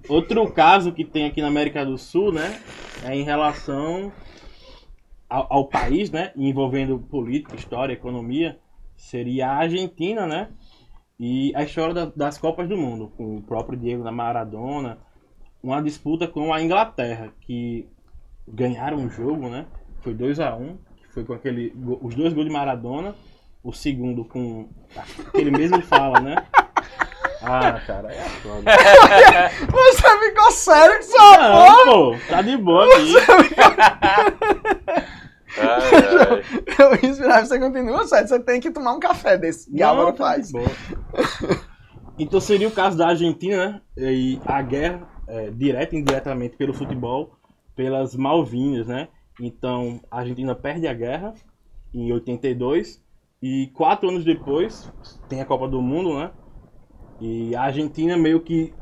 [0.08, 2.60] Outro caso que tem aqui na América do Sul, né?
[3.04, 4.12] É em relação
[5.28, 6.32] ao, ao país, né?
[6.36, 8.58] Envolvendo política, história, economia.
[8.96, 10.48] Seria a Argentina, né?
[11.18, 14.98] E a história da- das Copas do Mundo, com o próprio Diego da Maradona.
[15.62, 17.88] Uma disputa com a Inglaterra, que
[18.46, 19.66] ganharam o jogo, né?
[20.00, 23.14] Foi 2 a 1 que foi com aquele, os dois gols de Maradona.
[23.62, 24.68] O segundo com
[25.28, 26.36] aquele mesmo fala, né?
[27.44, 28.70] Ah, cara, é foda.
[29.68, 31.38] Você ficou sério com sua?
[31.38, 33.14] Não, pô, tá de boa aqui.
[35.58, 35.90] Ai,
[36.38, 37.02] ai.
[37.02, 38.28] Eu inspirava, você continua sério.
[38.28, 39.82] Você tem que tomar um café desse.
[39.82, 40.46] Álvaro Não, tá faz.
[40.46, 40.70] de boa.
[42.16, 44.12] Então seria o caso da Argentina, né?
[44.12, 47.32] E a guerra, é, e indiretamente pelo futebol,
[47.74, 49.08] pelas Malvinas, né?
[49.40, 51.34] Então a Argentina perde a guerra
[51.94, 53.02] em 82
[53.42, 54.92] e quatro anos depois
[55.28, 56.30] tem a Copa do Mundo, né?
[57.20, 58.72] E a Argentina meio que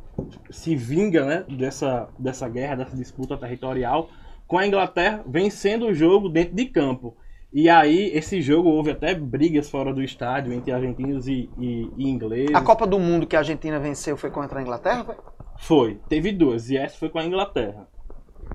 [0.51, 1.45] se vinga, né?
[1.49, 4.09] Dessa, dessa guerra, dessa disputa territorial
[4.47, 7.17] com a Inglaterra vencendo o jogo dentro de campo.
[7.53, 12.09] E aí, esse jogo houve até brigas fora do estádio entre argentinos e, e- e
[12.09, 12.55] ingleses.
[12.55, 15.05] A Copa do Mundo que a Argentina venceu foi contra a Inglaterra?
[15.05, 15.17] foi?
[15.59, 17.87] Foi, teve duas, e essa foi com a Inglaterra.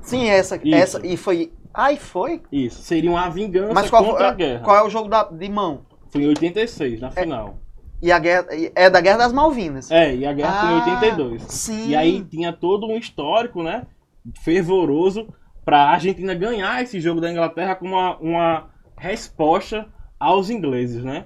[0.01, 0.55] Sim, essa.
[0.57, 0.75] Isso.
[0.75, 1.51] essa e foi.
[1.73, 2.41] Ai, foi?
[2.51, 4.63] Isso, seria uma vingança Mas qual, contra a guerra.
[4.63, 5.85] qual é o jogo da- de mão?
[6.09, 7.57] Foi em 86, na final.
[8.01, 8.47] E a guerra.
[8.75, 9.91] É da Guerra das Malvinas.
[9.91, 11.41] É, e a guerra foi em Ah, 82.
[11.43, 11.89] Sim.
[11.89, 13.85] E aí tinha todo um histórico, né?
[14.43, 15.27] Fervoroso
[15.63, 19.87] pra Argentina ganhar esse jogo da Inglaterra como uma, uma resposta
[20.19, 21.25] aos ingleses, né?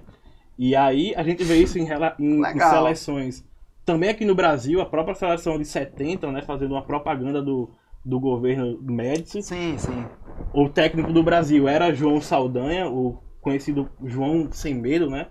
[0.58, 1.88] E aí a gente vê isso em,
[2.20, 3.46] em- em seleções.
[3.86, 6.42] Também aqui no Brasil, a própria seleção de 70, né?
[6.42, 7.70] Fazendo uma propaganda do,
[8.06, 9.42] do governo Médici.
[9.42, 10.06] Sim, sim.
[10.54, 15.28] O técnico do Brasil era João Saldanha, o conhecido João Sem Medo, né?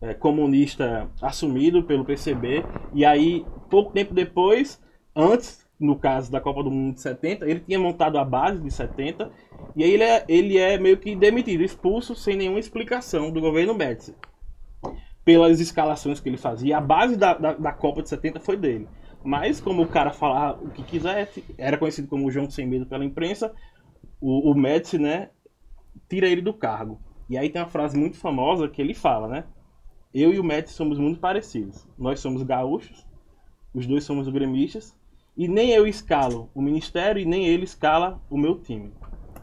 [0.00, 2.64] É, comunista assumido pelo PCB.
[2.94, 4.80] E aí, pouco tempo depois,
[5.14, 8.70] antes, no caso da Copa do Mundo de 70, ele tinha montado a base de
[8.70, 9.30] 70.
[9.76, 13.74] E aí ele é, ele é meio que demitido, expulso sem nenhuma explicação do governo
[13.74, 14.14] Médici.
[15.24, 16.78] Pelas escalações que ele fazia.
[16.78, 18.88] A base da, da, da Copa de 70 foi dele.
[19.22, 23.04] Mas como o cara falava o que quisesse, era conhecido como João Sem Medo pela
[23.04, 23.52] imprensa,
[24.20, 25.30] o, o Médici, né,
[26.08, 27.00] tira ele do cargo.
[27.28, 29.44] E aí tem uma frase muito famosa que ele fala, né?
[30.14, 31.86] Eu e o Médici somos muito parecidos.
[31.98, 33.06] Nós somos gaúchos,
[33.74, 34.96] os dois somos gremistas,
[35.38, 38.92] e nem eu escalo o ministério e nem ele escala o meu time.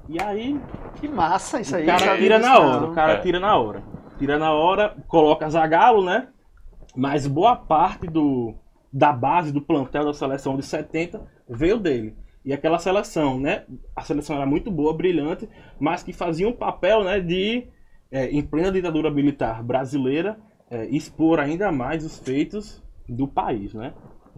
[0.10, 0.60] E aí
[0.96, 1.84] Que massa isso aí.
[1.84, 3.18] o cara tira na hora, o cara É.
[3.22, 3.82] tira na hora.
[4.20, 6.28] Tira na hora, coloca Zagallo, né?
[6.96, 8.54] Mas boa parte do,
[8.94, 12.16] da base do plantel da seleção de 70 veio dele.
[12.46, 13.64] E aquela seleção, né?
[13.96, 17.68] A seleção era muito boa, brilhante, mas que fazia um papel, né, de,
[18.12, 20.38] é, em plena ditadura militar brasileira,
[20.70, 23.94] é, expor ainda mais os feitos do país, né?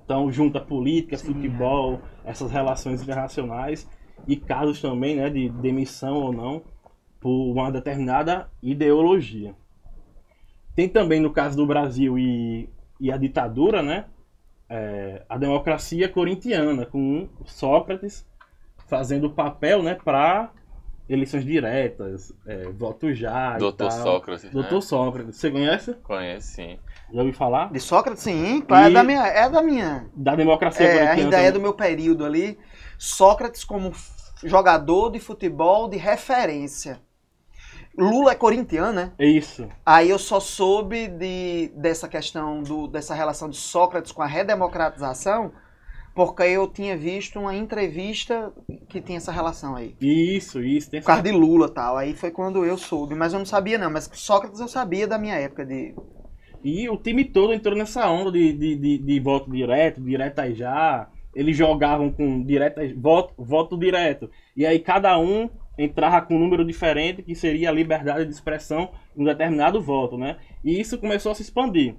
[0.07, 3.85] Então, junta política, futebol, essas relações internacionais
[4.25, 6.63] e casos também, né, de demissão ou não
[7.19, 9.53] por uma determinada ideologia.
[10.73, 12.69] Tem também no caso do Brasil e,
[13.01, 14.05] e a ditadura, né,
[14.69, 18.25] é, a democracia corintiana com Sócrates
[18.87, 20.53] fazendo papel, né, para
[21.09, 24.03] eleições diretas, é, voto já, e Doutor tal.
[24.03, 24.49] Sócrates.
[24.51, 24.81] Doutor Né?
[24.81, 25.93] Sócrates, você conhece?
[25.95, 26.79] Conhece sim.
[27.13, 27.71] Já ouviu falar?
[27.71, 28.61] De Sócrates, sim.
[28.61, 29.27] claro, É da minha.
[29.27, 30.09] É da minha.
[30.15, 32.57] Da democracia É, ainda é do meu período ali.
[32.97, 33.91] Sócrates como
[34.43, 37.01] jogador de futebol de referência.
[37.97, 39.11] Lula é corintiano, né?
[39.17, 39.67] É isso.
[39.83, 45.51] Aí eu só soube de, dessa questão, do, dessa relação de Sócrates com a redemocratização,
[46.13, 48.53] porque eu tinha visto uma entrevista
[48.87, 49.95] que tinha essa relação aí.
[49.99, 50.91] Isso, isso.
[50.91, 51.97] Tem Por causa de Lula e tal.
[51.97, 53.15] Aí foi quando eu soube.
[53.15, 53.89] Mas eu não sabia, não.
[53.89, 55.95] Mas Sócrates eu sabia da minha época de.
[56.63, 60.01] E o time todo entrou nessa onda de, de, de, de voto direto,
[60.39, 61.09] aí já.
[61.35, 64.29] Eles jogavam com direto, voto, voto direto.
[64.55, 68.89] E aí cada um entrava com um número diferente, que seria a liberdade de expressão
[69.15, 70.37] em um determinado voto, né?
[70.63, 71.95] E isso começou a se expandir.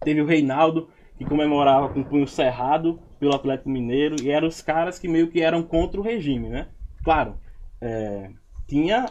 [0.00, 4.62] Teve o Reinaldo, que comemorava com o punho cerrado pelo Atlético Mineiro, e eram os
[4.62, 6.68] caras que meio que eram contra o regime, né?
[7.04, 7.38] Claro,
[7.80, 8.30] é,
[8.66, 9.06] tinha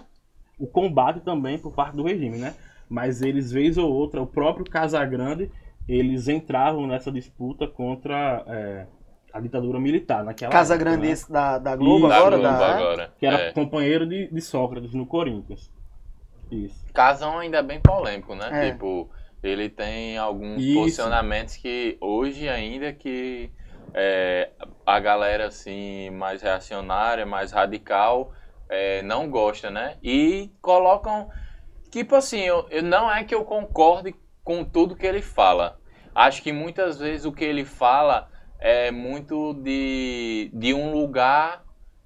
[0.58, 2.56] o combate também por parte do regime, né?
[2.90, 5.52] Mas eles, vez ou outra, o próprio Casagrande,
[5.88, 8.86] eles entravam nessa disputa contra é,
[9.34, 11.16] a ditadura militar naquela Casa época, Grande né?
[11.30, 12.08] da, da Globo Isso.
[12.10, 12.38] Da agora?
[12.38, 12.76] Globo da...
[12.76, 13.14] agora.
[13.18, 13.52] Que era É.
[13.52, 15.72] companheiro de, de Sócrates no Corinthians.
[16.52, 16.86] Isso.
[16.94, 18.68] Casão ainda é bem polêmico, né?
[18.68, 18.72] É.
[18.72, 19.10] Tipo,
[19.44, 20.80] ele tem alguns Isso.
[20.80, 23.50] posicionamentos que hoje ainda que
[23.94, 24.50] é,
[24.86, 28.32] a galera assim mais reacionária, mais radical,
[28.70, 29.98] é, não gosta, né?
[30.04, 31.30] E colocam
[31.96, 35.80] tipo assim, eu, eu- não é que eu concorde com tudo que ele fala,
[36.14, 38.30] acho que muitas vezes o que ele fala
[38.60, 41.64] é muito de, de um lugar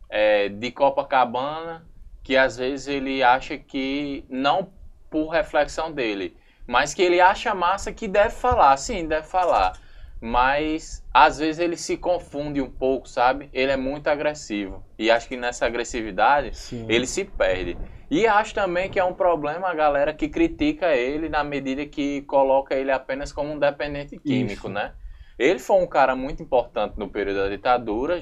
[0.07, 1.89] é, de Copacabana
[2.23, 4.71] que às vezes ele acha que, não
[5.09, 6.37] por reflexão dele,
[6.67, 9.73] mas que ele acha massa que deve falar, sim, deve falar.
[10.21, 13.49] Mas às vezes ele se confunde um pouco, sabe?
[13.53, 14.83] Ele é muito agressivo.
[14.99, 16.85] E acho que nessa agressividade Sim.
[16.89, 17.77] ele se perde.
[18.09, 22.21] E acho também que é um problema a galera que critica ele na medida que
[22.23, 24.69] coloca ele apenas como um dependente químico, Isso.
[24.69, 24.93] né?
[25.37, 28.19] Ele foi um cara muito importante no período da ditadura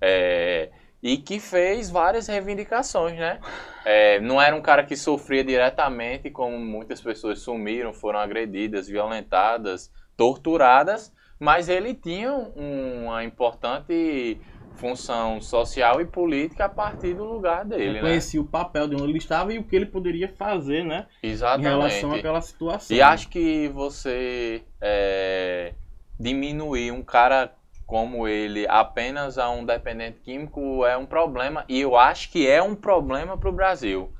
[0.00, 0.70] é,
[1.02, 3.40] e que fez várias reivindicações, né?
[3.84, 9.90] É, não era um cara que sofria diretamente, como muitas pessoas sumiram, foram agredidas, violentadas,
[10.16, 14.40] torturadas, mas ele tinha um- uma importante
[14.82, 18.00] função social e política a partir do lugar dele, né?
[18.00, 21.06] Conhecia o papel de onde ele estava e o que ele poderia fazer, né?
[21.22, 21.68] Em Exatamente.
[21.68, 22.96] relação àquela situação.
[22.96, 25.74] E acho que você é,
[26.18, 27.54] diminuir um cara
[27.86, 31.64] como ele apenas a um dependente químico é um problema.
[31.68, 34.12] E eu acho que é um problema para o Brasil.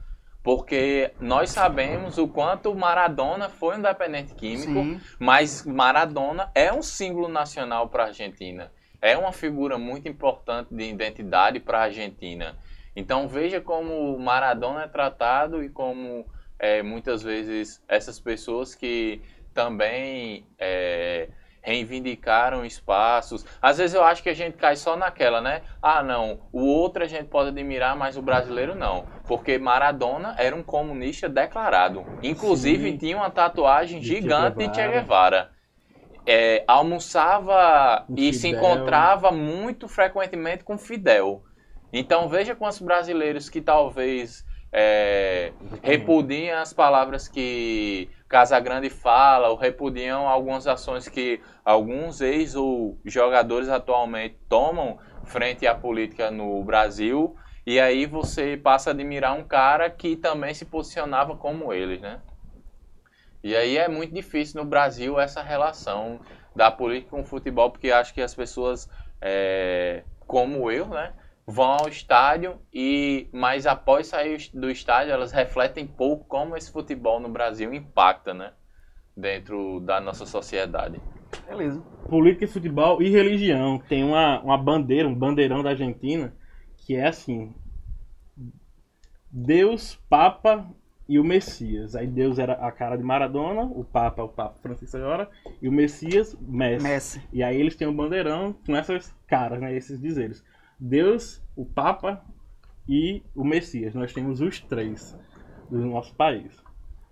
[0.45, 5.01] Porque nós sabemos o quanto Maradona foi um dependente químico, Sim.
[5.19, 8.71] mas Maradona é um símbolo nacional para a Argentina.
[9.03, 12.57] É uma figura muito importante de identidade para a Argentina.
[12.95, 16.25] Então veja como Maradona é tratado e como
[16.59, 19.21] é, muitas vezes essas pessoas que
[19.53, 21.29] também é,
[21.63, 23.45] reivindicaram espaços.
[23.61, 25.63] Às vezes eu acho que a gente cai só naquela, né?
[25.81, 29.07] Ah, não, o outro a gente pode admirar, mas o brasileiro não.
[29.27, 32.05] Porque Maradona era um comunista declarado.
[32.23, 32.99] Inclusive Sim.
[32.99, 35.51] tinha uma tatuagem De gigante de Che Guevara.
[36.25, 38.59] É, almoçava Com e se Fidel.
[38.59, 41.43] encontrava muito frequentemente com Fidel.
[41.93, 45.53] Então veja quantos brasileiros que talvez é,
[45.83, 53.69] repudiam as palavras que Casagrande fala, ou repudiam algumas ações que alguns ex ou jogadores
[53.69, 59.91] atualmente tomam frente à política no Brasil, e aí você passa a admirar um cara
[59.91, 62.21] que também se posicionava como eles, né?
[63.43, 66.21] E aí é muito difícil no Brasil essa relação
[66.55, 68.89] da política com o futebol, porque acho que as pessoas,
[69.21, 71.13] é, como eu, né,
[71.47, 77.19] vão ao estádio e, mas após sair do estádio, elas refletem pouco como esse futebol
[77.19, 78.53] no Brasil impacta, né,
[79.17, 81.01] dentro da nossa sociedade.
[81.49, 81.83] Beleza.
[82.09, 83.79] política, futebol e religião.
[83.79, 86.33] Tem uma, uma bandeira, um bandeirão da Argentina,
[86.77, 87.55] que é assim:
[89.31, 90.67] Deus, Papa
[91.09, 91.95] e o Messias.
[91.95, 95.29] Aí Deus era a cara de Maradona, o Papa, o Papa Francisco agora,
[95.61, 96.83] e o Messias, Messi.
[96.83, 97.23] Messi.
[97.33, 99.75] E aí eles têm um bandeirão com essas caras, né?
[99.75, 100.45] Esses dizeres.
[100.79, 102.25] Deus, o Papa
[102.89, 103.95] e o Messias.
[103.95, 105.17] Nós temos os três
[105.71, 106.63] do nosso país.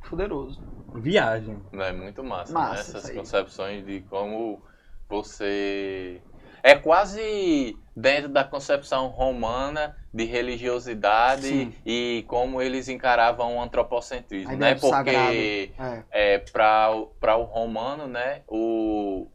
[0.08, 0.62] Poderoso.
[0.94, 1.58] Viagem.
[1.72, 2.80] É muito massa, Massa né?
[2.80, 4.62] essas concepções de como
[5.08, 6.20] você.
[6.62, 11.74] É quase dentro da concepção romana de religiosidade Sim.
[11.84, 14.74] e como eles encaravam o antropocentrismo, né?
[14.74, 15.32] Porque sagrado.
[15.32, 16.34] É.
[16.34, 19.26] é, para o romano, né, o,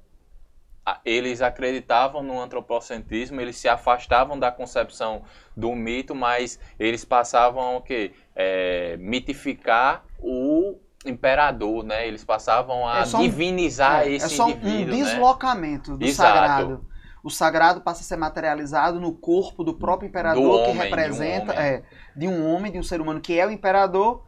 [0.86, 5.24] a- eles acreditavam no antropocentrismo, eles se afastavam da concepção
[5.56, 8.14] do mito, mas eles passavam o quê?
[8.36, 12.08] É, mitificar o imperador, né?
[12.08, 15.04] Eles passavam a É um- divinizar É, esse é só um indivíduo, né?
[15.04, 16.34] deslocamento do Exato.
[16.34, 16.86] sagrado.
[17.26, 20.78] O sagrado passa a ser materializado no corpo do próprio imperador Do que homem, de
[20.78, 21.66] um representa homem.
[21.66, 21.84] é,
[22.16, 24.24] de um homem, de um ser humano que é o imperador,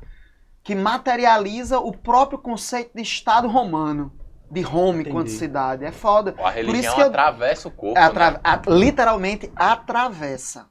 [0.63, 4.11] que materializa o próprio conceito de Estado romano,
[4.49, 5.09] de Roma Entendi.
[5.11, 5.85] enquanto cidade.
[5.85, 6.33] É foda.
[6.39, 8.39] A religião isso que eu- atravessa o corpo, É atra- né?
[8.43, 10.67] a- literalmente atravessa.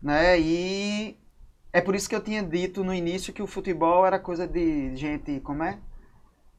[0.00, 0.38] Né?
[0.38, 1.18] E
[1.72, 4.94] é por isso que eu tinha dito no início que o futebol era coisa de
[4.94, 5.76] gente, como é?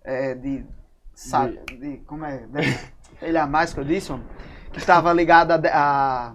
[0.04, 0.66] É, de.
[1.14, 2.40] sa- de como é?
[2.48, 2.60] De-
[3.22, 4.26] ele é a mais que eu disse, mano?
[4.80, 6.34] Estava ligado a, a,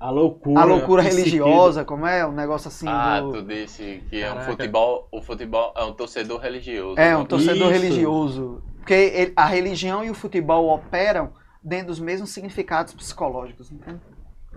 [0.00, 0.60] A loucura.
[0.60, 2.26] a loucura religiosa, como é?
[2.26, 2.86] Um negócio assim.
[2.88, 4.50] Ah, do- tu disse que é um Caraca.
[4.52, 6.98] futebol, o futebol é um torcedor religioso.
[6.98, 7.82] É, um torcedor Isso.
[7.82, 8.62] religioso.
[8.78, 11.30] Porque ele- a religião e o futebol operam
[11.62, 14.00] dentro dos mesmos significados psicológicos, entende?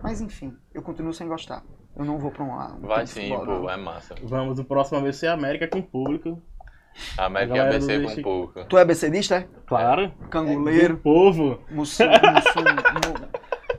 [0.02, 1.64] Mas enfim, eu continuo sem gostar.
[1.96, 2.80] Eu não vou pra um lado.
[2.88, 4.16] Vai sim, pô, é massa.
[4.24, 6.42] Vamos, o próximo vai ser a América com público.
[7.18, 8.64] A América Galera ABC do com Deixa- pouco.
[8.66, 9.46] Tu é BCdista, é?
[9.66, 10.12] Claro.
[10.30, 11.60] Canguleiro, Do povo.
[11.72, 11.84] mu-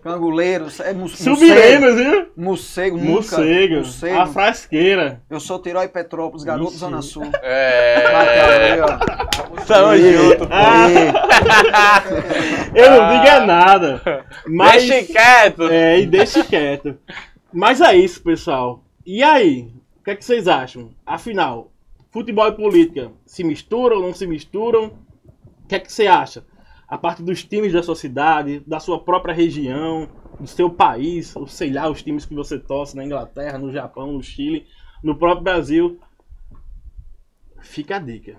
[0.03, 2.27] canguleiro, é mus, Subirenos, viu?
[2.37, 2.99] Morcego.
[2.99, 3.77] Morcego.
[3.77, 4.19] Morcego.
[4.19, 5.23] A frasqueira.
[5.31, 6.73] Eu sou Tiró e Petrópolis, garoto.
[6.73, 7.31] Zona Sul.
[7.43, 8.79] É.
[9.67, 10.45] Tamo Aí, junto.
[12.75, 13.13] Eu não Ah.
[13.13, 14.25] digo é nada.
[14.47, 15.63] Mas, Deixa quieto.
[15.71, 16.99] É, e deixe quieto.
[17.53, 18.83] Mas é isso, pessoal.
[19.07, 19.71] E aí?
[20.01, 20.91] O que, é que vocês acham?
[21.07, 21.71] Afinal,
[22.13, 24.93] futebol e política se misturam ou não se misturam?
[25.65, 26.47] O que é que você acha?
[26.93, 31.47] a parte dos times da sua cidade, da sua própria região, do seu país, ou
[31.47, 34.67] sei lá, os times que você torce na Inglaterra, no Japão, no Chile,
[35.03, 35.99] no próprio Brasil.
[37.63, 38.37] Fica a dica.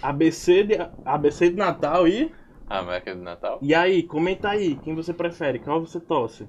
[0.00, 0.74] ABC de,
[1.04, 2.30] ABC de Natal e.
[2.68, 3.58] América do Natal.
[3.60, 6.46] E aí, comenta aí, quem você prefere, qual você torce.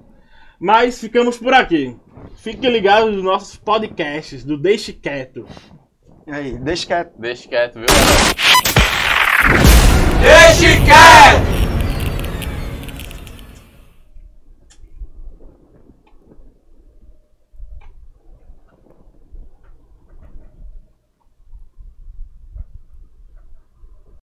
[0.60, 1.96] Mas ficamos por aqui.
[2.36, 5.44] Fiquem ligados nos nossos podcasts do Deixe Quieto.
[6.30, 7.12] Aí, deixa quieto.
[7.18, 7.86] Deixa quieto, viu?
[10.20, 11.57] Deixa quieto!